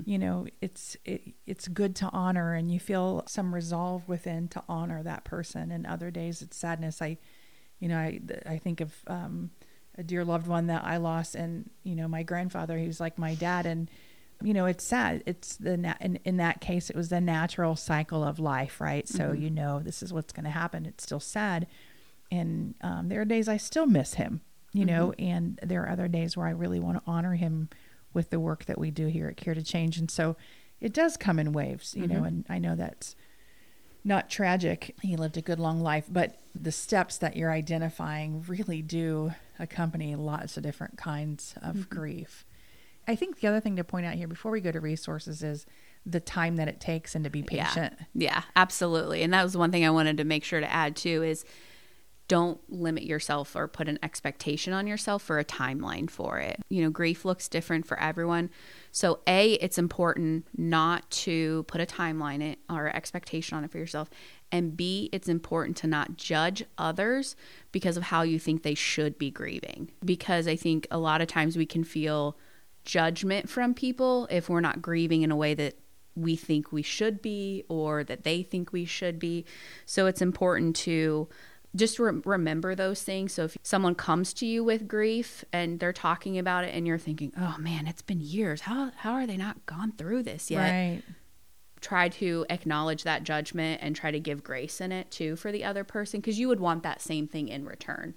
you 0.06 0.17
know 0.19 0.45
it's 0.62 0.95
it, 1.06 1.21
it's 1.45 1.67
good 1.67 1.95
to 1.97 2.10
honor, 2.13 2.53
and 2.53 2.71
you 2.71 2.80
feel 2.80 3.23
some 3.27 3.53
resolve 3.53 4.08
within 4.08 4.47
to 4.49 4.63
honor 4.69 5.03
that 5.03 5.23
person, 5.23 5.71
and 5.71 5.86
other 5.88 6.12
days 6.12 6.41
it's 6.41 6.58
sadness. 6.58 7.01
I 7.01 7.17
you 7.80 7.88
know, 7.89 7.97
I 7.97 8.19
I 8.45 8.58
think 8.58 8.82
of 8.82 8.93
um, 9.08 9.51
a 9.97 10.03
dear 10.03 10.23
loved 10.25 10.47
one 10.47 10.67
that 10.67 10.84
I 10.84 10.97
lost, 10.97 11.36
and 11.36 11.69
you 11.84 11.95
know, 11.95 12.08
my 12.08 12.23
grandfather. 12.23 12.77
He 12.77 12.88
was 12.88 12.99
like 12.99 13.17
my 13.17 13.36
dad, 13.36 13.65
and 13.65 13.89
you 14.43 14.53
know, 14.53 14.65
it's 14.65 14.84
sad. 14.84 15.23
It's 15.25 15.58
the 15.58 15.77
na- 15.77 15.93
in 16.01 16.17
in 16.25 16.38
that 16.38 16.62
case, 16.62 16.89
it 16.89 16.95
was 16.95 17.10
the 17.10 17.21
natural 17.21 17.75
cycle 17.75 18.23
of 18.23 18.39
life, 18.39 18.80
right? 18.82 19.08
So 19.08 19.32
you 19.32 19.49
know, 19.49 19.80
this 19.80 20.01
is 20.03 20.13
what's 20.13 20.34
going 20.34 20.45
to 20.45 20.51
happen. 20.51 20.86
It's 20.86 21.03
still 21.03 21.19
sad, 21.19 21.67
and 22.32 22.75
um, 22.82 23.10
there 23.10 23.21
are 23.21 23.25
days 23.25 23.47
I 23.47 23.58
still 23.58 23.86
miss 23.88 24.15
him, 24.15 24.41
you 24.73 24.86
know, 24.86 25.13
mm-hmm. 25.17 25.25
and 25.25 25.60
there 25.63 25.84
are 25.84 25.89
other 25.89 26.08
days 26.08 26.36
where 26.36 26.47
I 26.47 26.51
really 26.51 26.80
want 26.80 26.97
to 26.97 27.03
honor 27.10 27.36
him 27.36 27.69
with 28.13 28.30
the 28.30 28.39
work 28.39 28.65
that 28.65 28.77
we 28.77 28.91
do 28.91 29.08
here 29.08 29.27
at 29.27 29.38
Care 29.38 29.53
to 29.53 29.63
Change, 29.63 29.97
and 29.97 30.10
so 30.10 30.36
it 30.80 30.93
does 30.93 31.17
come 31.17 31.39
in 31.39 31.53
waves, 31.53 31.95
you 31.95 32.08
know, 32.08 32.15
mm-hmm. 32.15 32.25
and 32.25 32.45
I 32.49 32.60
know 32.60 32.75
that's 32.75 33.15
not 34.03 34.30
tragic. 34.30 34.95
He 35.01 35.15
lived 35.15 35.38
a 35.38 35.41
good 35.41 35.60
long 35.60 35.82
life, 35.82 36.06
but 36.10 36.39
the 36.56 36.71
steps 36.71 37.17
that 37.17 37.36
you're 37.36 37.51
identifying 37.51 38.43
really 38.47 38.82
do 38.82 39.32
accompany 39.60 40.15
lots 40.15 40.56
of 40.58 40.63
different 40.63 40.97
kinds 40.97 41.56
of 41.62 41.75
mm-hmm. 41.75 41.95
grief. 41.95 42.45
I 43.08 43.15
think 43.15 43.39
the 43.39 43.47
other 43.47 43.60
thing 43.60 43.75
to 43.77 43.84
point 43.84 44.06
out 44.06 44.15
here 44.15 44.27
before 44.27 44.51
we 44.51 44.62
go 44.62 44.71
to 44.71 44.80
resources 44.80 45.43
is 45.43 45.65
the 46.08 46.19
time 46.19 46.56
that 46.56 46.67
it 46.67 46.80
takes 46.80 47.15
and 47.15 47.23
to 47.25 47.30
be 47.30 47.43
patient. 47.43 47.93
yeah 47.99 48.06
yeah 48.13 48.43
absolutely 48.56 49.23
and 49.23 49.34
that 49.34 49.43
was 49.43 49.58
one 49.58 49.71
thing 49.71 49.86
i 49.86 49.89
wanted 49.89 50.17
to 50.17 50.23
make 50.23 50.43
sure 50.43 50.62
to 50.62 50.71
add 50.71 50.95
too 50.95 51.21
is 51.21 51.43
don't 52.27 52.59
limit 52.69 53.03
yourself 53.03 53.55
or 53.55 53.67
put 53.67 53.87
an 53.87 53.99
expectation 54.03 54.73
on 54.73 54.85
yourself 54.85 55.23
for 55.23 55.39
a 55.39 55.45
timeline 55.45 56.09
for 56.09 56.39
it. 56.39 56.59
You 56.69 56.81
know, 56.81 56.89
grief 56.89 57.23
looks 57.23 57.47
different 57.47 57.85
for 57.85 57.99
everyone. 57.99 58.49
So, 58.91 59.19
A, 59.27 59.53
it's 59.53 59.77
important 59.77 60.45
not 60.57 61.09
to 61.11 61.63
put 61.63 61.79
a 61.79 61.85
timeline 61.85 62.41
it 62.41 62.59
or 62.69 62.87
expectation 62.87 63.57
on 63.57 63.63
it 63.63 63.71
for 63.71 63.77
yourself. 63.77 64.09
And 64.51 64.75
B, 64.75 65.09
it's 65.11 65.29
important 65.29 65.77
to 65.77 65.87
not 65.87 66.17
judge 66.17 66.63
others 66.77 67.35
because 67.71 67.97
of 67.97 68.03
how 68.03 68.23
you 68.23 68.39
think 68.39 68.63
they 68.63 68.75
should 68.75 69.17
be 69.17 69.31
grieving. 69.31 69.91
Because 70.03 70.47
I 70.47 70.55
think 70.55 70.87
a 70.91 70.97
lot 70.97 71.21
of 71.21 71.27
times 71.27 71.57
we 71.57 71.65
can 71.65 71.83
feel 71.83 72.37
judgment 72.83 73.49
from 73.49 73.73
people 73.73 74.27
if 74.31 74.49
we're 74.49 74.61
not 74.61 74.81
grieving 74.81 75.21
in 75.21 75.31
a 75.31 75.35
way 75.35 75.53
that 75.53 75.75
we 76.15 76.35
think 76.35 76.71
we 76.71 76.81
should 76.81 77.21
be 77.21 77.63
or 77.69 78.03
that 78.03 78.23
they 78.23 78.41
think 78.41 78.71
we 78.71 78.85
should 78.85 79.19
be. 79.19 79.45
So 79.85 80.07
it's 80.07 80.21
important 80.21 80.75
to 80.77 81.29
just 81.77 81.99
re- 81.99 82.21
remember 82.25 82.75
those 82.75 83.03
things. 83.03 83.33
So 83.33 83.45
if 83.45 83.57
someone 83.63 83.95
comes 83.95 84.33
to 84.35 84.45
you 84.45 84.63
with 84.63 84.87
grief 84.87 85.45
and 85.53 85.79
they're 85.79 85.93
talking 85.93 86.37
about 86.37 86.63
it 86.63 86.73
and 86.73 86.87
you're 86.87 86.97
thinking, 86.97 87.31
"Oh 87.37 87.55
man, 87.59 87.87
it's 87.87 88.01
been 88.01 88.21
years. 88.21 88.61
How 88.61 88.91
how 88.97 89.13
are 89.13 89.27
they 89.27 89.37
not 89.37 89.65
gone 89.65 89.93
through 89.93 90.23
this 90.23 90.51
yet?" 90.51 90.71
Right. 90.71 91.01
Try 91.79 92.09
to 92.09 92.45
acknowledge 92.49 93.03
that 93.03 93.23
judgment 93.23 93.81
and 93.83 93.95
try 93.95 94.09
to 94.09 94.19
give 94.19 94.43
grace 94.43 94.81
in 94.81 94.91
it 94.91 95.11
too 95.11 95.35
for 95.35 95.51
the 95.51 95.63
other 95.63 95.83
person 95.83 96.19
because 96.19 96.39
you 96.39 96.47
would 96.47 96.59
want 96.59 96.83
that 96.83 97.01
same 97.01 97.27
thing 97.27 97.47
in 97.49 97.65
return. 97.65 98.15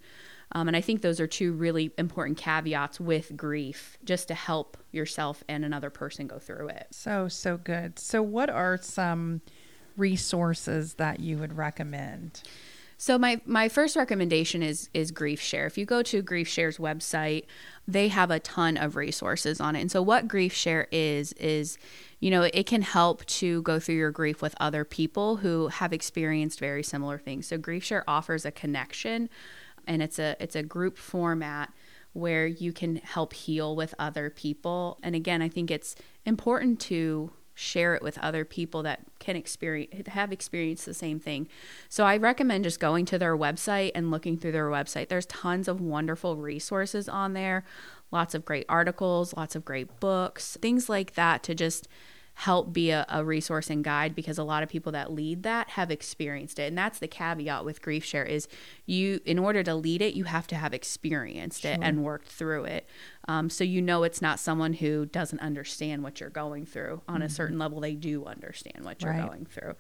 Um, 0.53 0.67
and 0.67 0.77
I 0.77 0.81
think 0.81 1.03
those 1.03 1.21
are 1.21 1.27
two 1.27 1.53
really 1.53 1.93
important 1.97 2.37
caveats 2.37 2.99
with 2.99 3.37
grief, 3.37 3.99
just 4.05 4.29
to 4.29 4.35
help 4.35 4.77
yourself 4.91 5.45
and 5.49 5.65
another 5.65 5.91
person 5.91 6.27
go 6.27 6.39
through 6.39 6.69
it. 6.69 6.89
So, 6.91 7.29
so 7.29 7.57
good. 7.57 7.99
So, 7.99 8.21
what 8.23 8.51
are 8.51 8.77
some 8.77 9.43
resources 9.97 10.95
that 10.95 11.21
you 11.21 11.39
would 11.39 11.57
recommend? 11.57 12.43
So 13.01 13.17
my 13.17 13.41
my 13.47 13.71
first 13.71 13.97
recommendation 13.97 14.63
is 14.63 14.91
is 14.93 15.11
Grief 15.11 15.41
Share. 15.41 15.65
If 15.65 15.79
you 15.79 15.87
go 15.87 16.03
to 16.03 16.21
Grief 16.21 16.47
Share's 16.47 16.77
website, 16.77 17.47
they 17.89 18.09
have 18.09 18.31
a 18.31 18.39
ton 18.39 18.77
of 18.77 18.95
resources 18.95 19.59
on 19.59 19.75
it. 19.75 19.81
And 19.81 19.91
so 19.91 20.03
what 20.03 20.29
Grief 20.29 20.53
Share 20.53 20.87
is 20.93 21.33
is 21.33 21.79
you 22.19 22.31
know, 22.31 22.43
it 22.43 22.67
can 22.67 22.83
help 22.83 23.25
to 23.25 23.63
go 23.63 23.81
through 23.81 23.95
your 23.95 24.11
grief 24.11 24.43
with 24.43 24.55
other 24.61 24.85
people 24.85 25.37
who 25.37 25.69
have 25.69 25.95
experienced 25.95 26.61
very 26.61 26.83
similar 26.83 27.17
things. 27.17 27.47
So 27.47 27.57
Grief 27.57 27.83
Share 27.85 28.05
offers 28.07 28.45
a 28.45 28.51
connection 28.51 29.31
and 29.87 30.03
it's 30.03 30.19
a 30.19 30.37
it's 30.39 30.55
a 30.55 30.63
group 30.63 30.99
format 30.99 31.73
where 32.13 32.47
you 32.47 32.71
can 32.71 32.97
help 32.97 33.33
heal 33.33 33.75
with 33.75 33.95
other 33.99 34.29
people. 34.29 34.99
And 35.03 35.15
again, 35.15 35.41
I 35.41 35.49
think 35.49 35.71
it's 35.71 35.97
important 36.27 36.81
to 36.81 37.33
share 37.55 37.95
it 37.95 38.03
with 38.03 38.17
other 38.19 38.45
people 38.45 38.83
that 38.83 39.01
can 39.19 39.37
experience 39.37 40.09
have 40.09 40.33
experienced 40.33 40.87
the 40.87 40.95
same 40.95 41.21
thing. 41.21 41.49
So 41.89 42.05
I 42.05 42.17
recommend 42.17 42.65
just 42.65 42.81
going 42.81 43.05
to 43.07 43.19
their 43.19 43.37
website 43.37 43.93
and 43.95 44.11
looking 44.11 44.37
through 44.37 44.53
their 44.53 44.71
website. 44.71 45.09
There's 45.09 45.27
tons 45.27 45.69
of 45.69 45.81
wonderful 45.81 46.37
resources 46.37 47.09
on 47.09 47.35
there, 47.35 47.65
lots 48.11 48.35
of 48.35 48.45
great 48.45 48.67
articles, 48.69 49.35
lots 49.37 49.55
of 49.55 49.65
great 49.65 50.01
books, 50.01 50.57
things 50.61 50.89
like 50.89 51.15
that 51.15 51.43
to 51.45 51.55
just 51.55 51.89
help 52.41 52.73
be 52.73 52.91
a, 52.91 53.05
a 53.11 53.23
resource 53.23 53.69
and 53.69 53.85
guide 53.85 54.15
because 54.15 54.39
a 54.39 54.43
lot 54.43 54.63
of 54.63 54.69
people 54.69 54.93
that 54.93 55.13
lead 55.13 55.43
that 55.43 55.69
have 55.71 55.91
experienced 55.91 56.59
it 56.59 56.63
and 56.63 56.79
that's 56.79 56.99
the 56.99 57.09
caveat 57.09 57.67
with 57.67 57.83
grief 57.83 58.03
share 58.03 58.25
is 58.25 58.49
you 58.87 59.21
in 59.27 59.39
order 59.39 59.63
to 59.63 59.75
lead 59.75 60.01
it 60.01 60.15
you 60.15 60.25
have 60.25 60.47
to 60.47 60.55
have 60.55 60.73
experienced 60.73 61.67
it 61.67 61.79
and 61.83 62.03
worked 62.03 62.29
through 62.29 62.65
it 62.65 62.87
Um, 63.29 63.51
so 63.51 63.65
you 63.65 63.83
know 63.83 64.03
it's 64.03 64.23
not 64.23 64.41
someone 64.41 64.73
who 64.73 65.05
doesn't 65.07 65.41
understand 65.41 66.03
what 66.03 66.21
you're 66.21 66.31
going 66.31 66.65
through. 66.67 67.03
On 67.07 67.17
Mm-hmm. 67.17 67.23
a 67.23 67.29
certain 67.31 67.59
level, 67.59 67.79
they 67.81 67.95
do 67.95 68.25
understand 68.25 68.85
what 68.85 69.03
you're 69.03 69.13
Right. 69.13 69.27
going 69.29 69.45
through. 69.47 69.75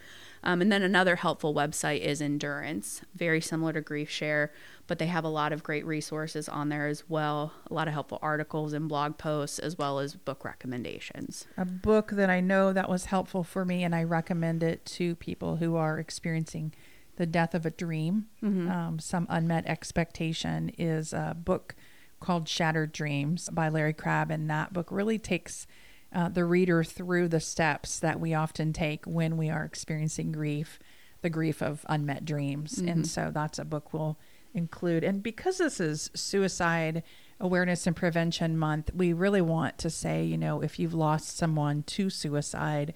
Um, 0.44 0.60
and 0.60 0.70
then 0.70 0.82
another 0.82 1.16
helpful 1.16 1.54
website 1.54 2.00
is 2.00 2.20
Endurance, 2.22 3.00
very 3.14 3.40
similar 3.40 3.72
to 3.72 3.80
Grief 3.80 4.08
Share, 4.10 4.52
but 4.86 4.98
they 4.98 5.06
have 5.06 5.24
a 5.24 5.28
lot 5.28 5.52
of 5.52 5.62
great 5.62 5.84
resources 5.86 6.48
on 6.48 6.68
there 6.68 6.86
as 6.86 7.08
well. 7.08 7.52
A 7.70 7.74
lot 7.74 7.88
of 7.88 7.94
helpful 7.94 8.18
articles 8.22 8.72
and 8.72 8.88
blog 8.88 9.16
posts, 9.18 9.58
as 9.58 9.76
well 9.78 9.98
as 10.00 10.14
book 10.14 10.44
recommendations. 10.44 11.46
a 11.56 11.64
book 11.64 12.10
that 12.12 12.30
I 12.30 12.40
know 12.40 12.72
that 12.72 12.88
was 12.88 13.06
helpful 13.06 13.42
for 13.42 13.64
me, 13.64 13.82
and 13.84 13.94
I 13.94 14.04
recommend 14.04 14.62
it 14.62 14.84
to 14.86 15.14
people 15.16 15.56
who 15.56 15.76
are 15.76 15.98
experiencing 15.98 16.72
the 17.16 17.26
death 17.26 17.54
of 17.54 17.66
a 17.66 17.70
dream, 17.70 18.26
um, 18.42 18.98
some 18.98 19.26
unmet 19.28 19.66
expectation, 19.66 20.70
is 20.78 21.12
a 21.12 21.36
book 21.38 21.74
called 22.20 22.48
Shattered 22.48 22.92
Dreams 22.92 23.48
by 23.50 23.68
Larry 23.68 23.92
Crabb. 23.92 24.30
And 24.30 24.48
that 24.50 24.72
book 24.72 24.92
really 24.92 25.18
takes 25.18 25.66
uh, 26.12 26.28
the 26.28 26.44
reader 26.44 26.84
through 26.84 27.28
the 27.28 27.40
steps 27.40 27.98
that 27.98 28.20
we 28.20 28.34
often 28.34 28.72
take 28.72 29.04
when 29.04 29.36
we 29.36 29.48
are 29.48 29.64
experiencing 29.64 30.32
grief, 30.32 30.78
the 31.22 31.30
grief 31.30 31.62
of 31.62 31.84
unmet 31.88 32.24
dreams. 32.24 32.78
And 32.78 33.06
so 33.06 33.30
that's 33.32 33.58
a 33.58 33.64
book 33.64 33.92
we'll 33.92 34.18
include. 34.52 35.04
And 35.04 35.22
because 35.22 35.58
this 35.58 35.80
is 35.80 36.10
suicide 36.14 37.02
awareness 37.38 37.86
and 37.86 37.96
prevention 37.96 38.56
month, 38.58 38.90
we 38.94 39.12
really 39.12 39.40
want 39.40 39.78
to 39.78 39.90
say, 39.90 40.24
you 40.24 40.36
know, 40.36 40.60
if 40.60 40.78
you've 40.78 40.94
lost 40.94 41.36
someone 41.36 41.84
to 41.84 42.10
suicide, 42.10 42.92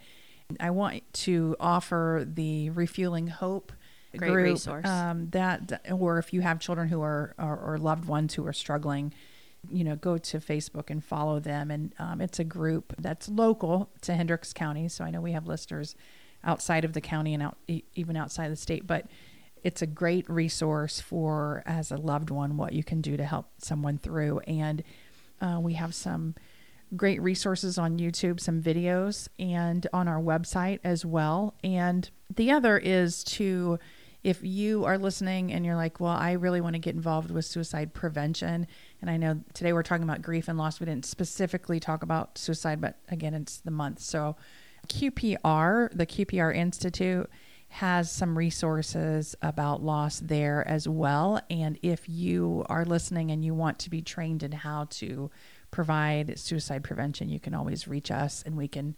I 0.61 0.71
want 0.71 1.03
to 1.15 1.57
offer 1.59 2.27
the 2.27 2.71
Refueling 2.71 3.29
Hope 3.29 3.73
Great 4.19 4.33
group 4.33 4.45
resource. 4.45 4.87
um, 4.87 5.29
that, 5.31 5.83
or 5.91 6.19
if 6.19 6.33
you 6.33 6.41
have 6.41 6.61
children 6.61 6.89
who 6.89 7.03
are 7.03 7.35
or, 7.39 7.57
or 7.57 7.79
loved 7.79 8.07
ones 8.07 8.35
who 8.35 8.47
are 8.47 8.53
struggling, 8.53 9.13
you 9.71 9.85
know, 9.85 9.97
go 9.97 10.19
to 10.19 10.39
Facebook 10.39 10.91
and 10.91 11.03
follow 11.03 11.41
them. 11.41 11.71
And 11.71 11.95
um, 11.99 12.21
it's 12.21 12.39
a 12.39 12.45
group 12.45 12.95
that's 12.99 13.29
local 13.29 13.91
to 14.03 14.15
Hendricks 14.15 14.53
County. 14.53 14.89
So 14.89 15.05
I 15.05 15.11
know 15.11 15.21
we 15.21 15.33
have 15.33 15.47
listeners 15.47 15.97
outside 16.43 16.85
of 16.85 16.93
the 16.93 17.01
county 17.01 17.33
and 17.33 17.43
out 17.43 17.57
even 17.95 18.17
outside 18.17 18.51
the 18.51 18.57
state, 18.57 18.87
but 18.87 19.07
it's 19.63 19.81
a 19.81 19.87
great 19.87 20.29
resource 20.29 21.01
for 21.01 21.63
as 21.65 21.91
a 21.91 21.97
loved 21.97 22.29
one 22.29 22.59
what 22.59 22.75
you 22.75 22.85
can 22.85 23.01
do 23.01 23.17
to 23.17 23.25
help 23.25 23.47
someone 23.59 23.97
through. 23.97 24.41
And 24.41 24.85
uh, 25.41 25.59
we 25.61 25.73
have 25.75 25.95
some 25.95 26.35
great 26.95 27.21
resources 27.23 27.79
on 27.79 27.99
YouTube, 27.99 28.39
some 28.41 28.63
videos, 28.63 29.29
and 29.39 29.87
on 29.93 30.07
our 30.07 30.21
website 30.21 30.81
as 30.85 31.05
well. 31.05 31.55
And 31.65 32.11
the 32.35 32.51
other 32.51 32.77
is 32.77 33.25
to, 33.25 33.79
if 34.25 34.43
you 34.43 34.87
are 34.87 34.97
listening 34.97 35.53
and 35.53 35.67
you're 35.67 35.77
like, 35.77 36.01
well, 36.01 36.17
I 36.17 36.33
really 36.33 36.63
want 36.63 36.75
to 36.75 36.81
get 36.81 36.95
involved 36.95 37.31
with 37.31 37.45
suicide 37.45 37.93
prevention. 37.93 38.67
And 39.03 39.11
I 39.11 39.19
know 39.19 39.41
today 39.53 39.75
we're 39.75 39.83
talking 39.83 40.03
about 40.03 40.23
grief 40.23 40.49
and 40.49 40.59
loss. 40.59 40.81
We 40.81 40.87
didn't 40.87 41.05
specifically 41.05 41.79
talk 41.79 42.03
about 42.03 42.39
suicide, 42.39 42.81
but 42.81 42.97
again, 43.11 43.35
it's 43.35 43.59
the 43.59 43.71
month. 43.71 44.01
So 44.01 44.37
QPR, 44.89 45.91
the 45.97 46.07
QPR 46.07 46.57
Institute, 46.57 47.29
has 47.69 48.11
some 48.11 48.39
resources 48.39 49.35
about 49.43 49.83
loss 49.83 50.21
there 50.21 50.67
as 50.67 50.89
well. 50.89 51.41
And 51.51 51.79
if 51.83 52.09
you 52.09 52.65
are 52.71 52.87
listening 52.87 53.31
and 53.31 53.45
you 53.45 53.53
want 53.53 53.79
to 53.81 53.91
be 53.91 54.01
trained 54.01 54.43
in 54.43 54.53
how 54.53 54.87
to 54.91 55.31
provide 55.71 56.39
suicide 56.39 56.83
prevention, 56.83 57.29
you 57.29 57.41
can 57.41 57.53
always 57.53 57.87
reach 57.87 58.11
us 58.11 58.43
and 58.47 58.57
we 58.57 58.69
can 58.69 58.97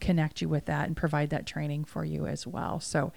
connect 0.00 0.42
you 0.42 0.50
with 0.50 0.66
that 0.66 0.86
and 0.86 0.96
provide 0.96 1.30
that 1.30 1.46
training 1.46 1.84
for 1.84 2.04
you 2.04 2.26
as 2.26 2.46
well. 2.46 2.78
So 2.80 3.12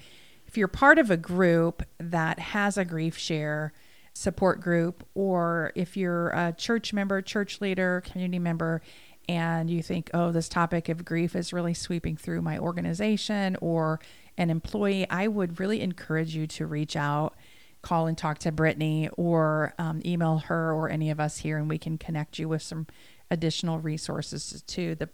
if 0.50 0.58
you're 0.58 0.68
part 0.68 0.98
of 0.98 1.12
a 1.12 1.16
group 1.16 1.84
that 2.00 2.40
has 2.40 2.76
a 2.76 2.84
grief 2.84 3.16
share 3.16 3.72
support 4.16 4.60
group, 4.60 5.06
or 5.14 5.72
if 5.76 5.96
you're 5.96 6.30
a 6.30 6.52
church 6.58 6.92
member, 6.92 7.22
church 7.22 7.62
leader, 7.62 8.02
community 8.04 8.40
member, 8.40 8.82
and 9.28 9.70
you 9.70 9.84
think, 9.84 10.10
oh, 10.12 10.32
this 10.32 10.50
topic 10.50 10.90
of 10.90 11.06
grief 11.06 11.36
is 11.36 11.54
really 11.54 11.76
sweeping 11.76 12.18
through 12.18 12.42
my 12.42 12.58
organization 12.58 13.58
or 13.62 14.00
an 14.40 14.50
employee, 14.50 15.08
I 15.08 15.28
would 15.28 15.60
really 15.60 15.82
encourage 15.82 16.36
you 16.36 16.48
to 16.48 16.66
reach 16.66 16.96
out, 16.96 17.36
call 17.84 18.08
and 18.08 18.18
talk 18.18 18.40
to 18.40 18.52
Brittany, 18.52 19.08
or 19.18 19.76
um, 19.78 20.02
email 20.04 20.40
her 20.40 20.74
or 20.74 20.90
any 20.90 21.12
of 21.12 21.20
us 21.20 21.38
here, 21.38 21.60
and 21.60 21.70
we 21.70 21.78
can 21.78 22.00
connect 22.00 22.40
you 22.40 22.50
with 22.50 22.64
some 22.64 22.88
additional 23.30 23.78
resources 23.78 24.64
too. 24.66 24.96
The 24.96 25.10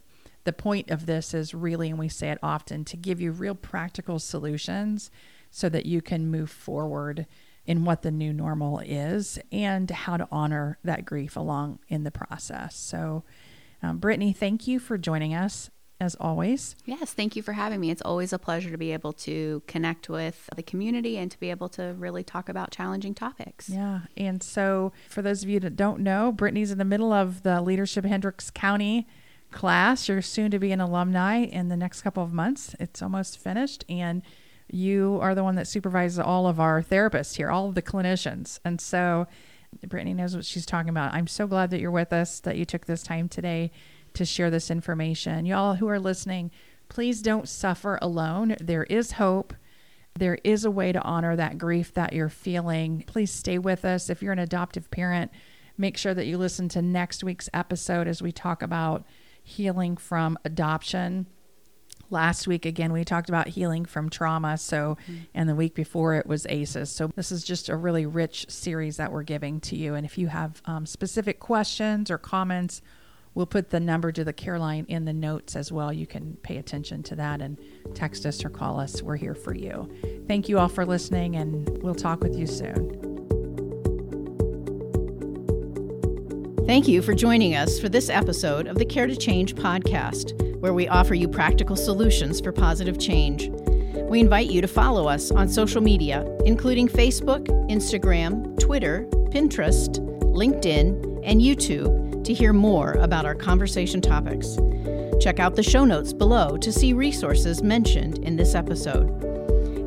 the 0.45 0.53
point 0.53 0.89
of 0.89 1.05
this 1.05 1.33
is 1.33 1.53
really, 1.53 1.89
and 1.89 1.99
we 1.99 2.07
say 2.07 2.29
it 2.29 2.39
often, 2.41 2.85
to 2.85 2.97
give 2.97 3.19
you 3.19 3.31
real 3.31 3.55
practical 3.55 4.19
solutions 4.19 5.11
so 5.51 5.69
that 5.69 5.85
you 5.85 6.01
can 6.01 6.31
move 6.31 6.49
forward 6.49 7.25
in 7.65 7.83
what 7.83 8.03
the 8.03 8.11
new 8.11 8.31
normal 8.31 8.79
is 8.79 9.39
and 9.51 9.89
how 9.89 10.17
to 10.17 10.27
honor 10.31 10.77
that 10.83 11.03
grief 11.03 11.35
along 11.35 11.79
in 11.87 12.03
the 12.03 12.11
process. 12.11 12.75
So, 12.75 13.23
um, 13.81 13.97
Brittany, 13.97 14.33
thank 14.33 14.67
you 14.67 14.79
for 14.79 14.97
joining 14.97 15.33
us 15.33 15.69
as 15.99 16.15
always. 16.15 16.75
Yes, 16.85 17.13
thank 17.13 17.35
you 17.35 17.41
for 17.41 17.53
having 17.53 17.79
me. 17.79 17.89
It's 17.89 18.01
always 18.01 18.33
a 18.33 18.39
pleasure 18.39 18.69
to 18.69 18.77
be 18.77 18.91
able 18.91 19.13
to 19.13 19.63
connect 19.65 20.09
with 20.09 20.49
the 20.55 20.61
community 20.61 21.17
and 21.17 21.31
to 21.31 21.39
be 21.39 21.49
able 21.49 21.69
to 21.69 21.95
really 21.97 22.23
talk 22.23 22.49
about 22.49 22.71
challenging 22.71 23.15
topics. 23.15 23.69
Yeah. 23.69 24.01
And 24.17 24.43
so, 24.43 24.91
for 25.09 25.21
those 25.21 25.41
of 25.41 25.49
you 25.49 25.59
that 25.61 25.75
don't 25.75 26.01
know, 26.01 26.31
Brittany's 26.31 26.71
in 26.71 26.77
the 26.77 26.85
middle 26.85 27.13
of 27.13 27.43
the 27.43 27.61
Leadership 27.61 28.05
Hendricks 28.05 28.51
County 28.51 29.07
class. 29.55 30.07
You're 30.07 30.21
soon 30.21 30.51
to 30.51 30.59
be 30.59 30.71
an 30.71 30.81
alumni 30.81 31.37
in 31.37 31.69
the 31.69 31.77
next 31.77 32.03
couple 32.03 32.23
of 32.23 32.33
months. 32.33 32.75
It's 32.79 33.01
almost 33.01 33.39
finished. 33.39 33.83
And 33.89 34.21
you 34.67 35.17
are 35.21 35.33
the 35.33 35.43
one 35.43 35.55
that 35.55 35.67
supervises 35.67 36.19
all 36.19 36.45
of 36.45 36.59
our 36.59 36.83
therapists 36.83 37.37
here, 37.37 37.49
all 37.49 37.69
of 37.69 37.75
the 37.75 37.81
clinicians. 37.81 38.59
And 38.63 38.79
so, 38.79 39.25
Brittany 39.87 40.13
knows 40.13 40.35
what 40.35 40.45
she's 40.45 40.65
talking 40.65 40.89
about. 40.89 41.13
I'm 41.13 41.27
so 41.27 41.47
glad 41.47 41.69
that 41.71 41.79
you're 41.79 41.91
with 41.91 42.13
us, 42.13 42.39
that 42.41 42.57
you 42.57 42.65
took 42.65 42.85
this 42.85 43.03
time 43.03 43.27
today 43.27 43.71
to 44.13 44.25
share 44.25 44.49
this 44.49 44.71
information. 44.71 45.45
Y'all 45.45 45.75
who 45.75 45.87
are 45.87 45.99
listening, 45.99 46.51
please 46.89 47.21
don't 47.21 47.49
suffer 47.49 47.99
alone. 48.01 48.55
There 48.61 48.83
is 48.85 49.13
hope. 49.13 49.53
There 50.17 50.37
is 50.43 50.63
a 50.63 50.71
way 50.71 50.91
to 50.93 51.01
honor 51.01 51.35
that 51.35 51.57
grief 51.57 51.93
that 51.93 52.13
you're 52.13 52.29
feeling. 52.29 53.03
Please 53.05 53.31
stay 53.31 53.57
with 53.57 53.83
us. 53.83 54.09
If 54.09 54.21
you're 54.21 54.33
an 54.33 54.39
adoptive 54.39 54.89
parent, 54.89 55.31
make 55.77 55.97
sure 55.97 56.13
that 56.13 56.25
you 56.25 56.37
listen 56.37 56.69
to 56.69 56.81
next 56.81 57.23
week's 57.23 57.49
episode 57.53 58.07
as 58.07 58.21
we 58.21 58.31
talk 58.31 58.61
about 58.61 59.05
healing 59.45 59.95
from 59.95 60.37
adoption. 60.43 61.27
Last 62.09 62.47
week, 62.47 62.65
again, 62.65 62.91
we 62.91 63.03
talked 63.03 63.29
about 63.29 63.47
healing 63.47 63.85
from 63.85 64.09
trauma. 64.09 64.57
So, 64.57 64.97
and 65.33 65.47
the 65.47 65.55
week 65.55 65.73
before 65.73 66.15
it 66.15 66.25
was 66.27 66.45
ACEs. 66.47 66.89
So, 66.89 67.07
this 67.15 67.31
is 67.31 67.43
just 67.43 67.69
a 67.69 67.75
really 67.75 68.05
rich 68.05 68.47
series 68.49 68.97
that 68.97 69.11
we're 69.11 69.23
giving 69.23 69.59
to 69.61 69.75
you. 69.75 69.95
And 69.95 70.05
if 70.05 70.17
you 70.17 70.27
have 70.27 70.61
um, 70.65 70.85
specific 70.85 71.39
questions 71.39 72.11
or 72.11 72.17
comments, 72.17 72.81
we'll 73.33 73.45
put 73.45 73.69
the 73.69 73.79
number 73.79 74.11
to 74.11 74.23
the 74.23 74.33
care 74.33 74.59
line 74.59 74.85
in 74.87 75.05
the 75.05 75.13
notes 75.13 75.55
as 75.55 75.71
well. 75.71 75.93
You 75.93 76.07
can 76.07 76.37
pay 76.41 76.57
attention 76.57 77.03
to 77.03 77.15
that 77.15 77.41
and 77.41 77.59
text 77.93 78.25
us 78.25 78.43
or 78.43 78.49
call 78.49 78.79
us. 78.79 79.01
We're 79.01 79.17
here 79.17 79.35
for 79.35 79.55
you. 79.55 79.89
Thank 80.27 80.49
you 80.49 80.59
all 80.59 80.69
for 80.69 80.85
listening, 80.85 81.35
and 81.35 81.67
we'll 81.83 81.95
talk 81.95 82.21
with 82.21 82.35
you 82.35 82.47
soon. 82.47 83.24
Thank 86.65 86.87
you 86.87 87.03
for 87.03 87.13
joining 87.13 87.53
us 87.53 87.79
for 87.79 87.89
this 87.89 88.09
episode 88.09 88.65
of 88.65 88.79
the 88.79 88.85
Care 88.85 89.05
to 89.05 89.15
Change 89.15 89.53
podcast, 89.53 90.57
where 90.61 90.73
we 90.73 90.87
offer 90.87 91.13
you 91.13 91.27
practical 91.27 91.75
solutions 91.75 92.41
for 92.41 92.51
positive 92.51 92.99
change. 92.99 93.49
We 94.09 94.19
invite 94.19 94.49
you 94.49 94.61
to 94.61 94.67
follow 94.67 95.07
us 95.07 95.29
on 95.29 95.47
social 95.47 95.79
media, 95.79 96.25
including 96.43 96.87
Facebook, 96.87 97.45
Instagram, 97.69 98.59
Twitter, 98.59 99.05
Pinterest, 99.29 99.99
LinkedIn, 100.33 101.21
and 101.23 101.39
YouTube, 101.39 102.23
to 102.23 102.33
hear 102.33 102.51
more 102.51 102.93
about 102.93 103.25
our 103.25 103.35
conversation 103.35 104.01
topics. 104.01 104.57
Check 105.21 105.39
out 105.39 105.55
the 105.55 105.61
show 105.61 105.85
notes 105.85 106.13
below 106.13 106.57
to 106.57 106.73
see 106.73 106.93
resources 106.93 107.61
mentioned 107.61 108.17
in 108.23 108.37
this 108.37 108.55
episode. 108.55 109.11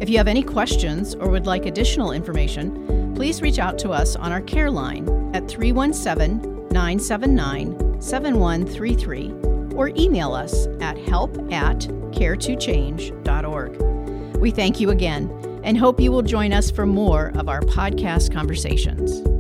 If 0.00 0.08
you 0.08 0.16
have 0.18 0.28
any 0.28 0.44
questions 0.44 1.16
or 1.16 1.28
would 1.28 1.44
like 1.44 1.66
additional 1.66 2.12
information, 2.12 3.16
please 3.16 3.42
reach 3.42 3.58
out 3.58 3.80
to 3.80 3.90
us 3.90 4.14
on 4.14 4.30
our 4.30 4.42
care 4.42 4.70
line 4.70 5.08
at 5.34 5.48
317 5.48 6.57
979 6.70 8.00
7133 8.00 9.74
or 9.74 9.88
email 9.96 10.32
us 10.32 10.66
at 10.80 10.96
help 10.98 11.36
at 11.52 11.80
care2change.org. 12.12 14.36
We 14.36 14.50
thank 14.50 14.80
you 14.80 14.90
again 14.90 15.30
and 15.64 15.76
hope 15.76 16.00
you 16.00 16.12
will 16.12 16.22
join 16.22 16.52
us 16.52 16.70
for 16.70 16.86
more 16.86 17.32
of 17.36 17.48
our 17.48 17.60
podcast 17.60 18.32
conversations. 18.32 19.37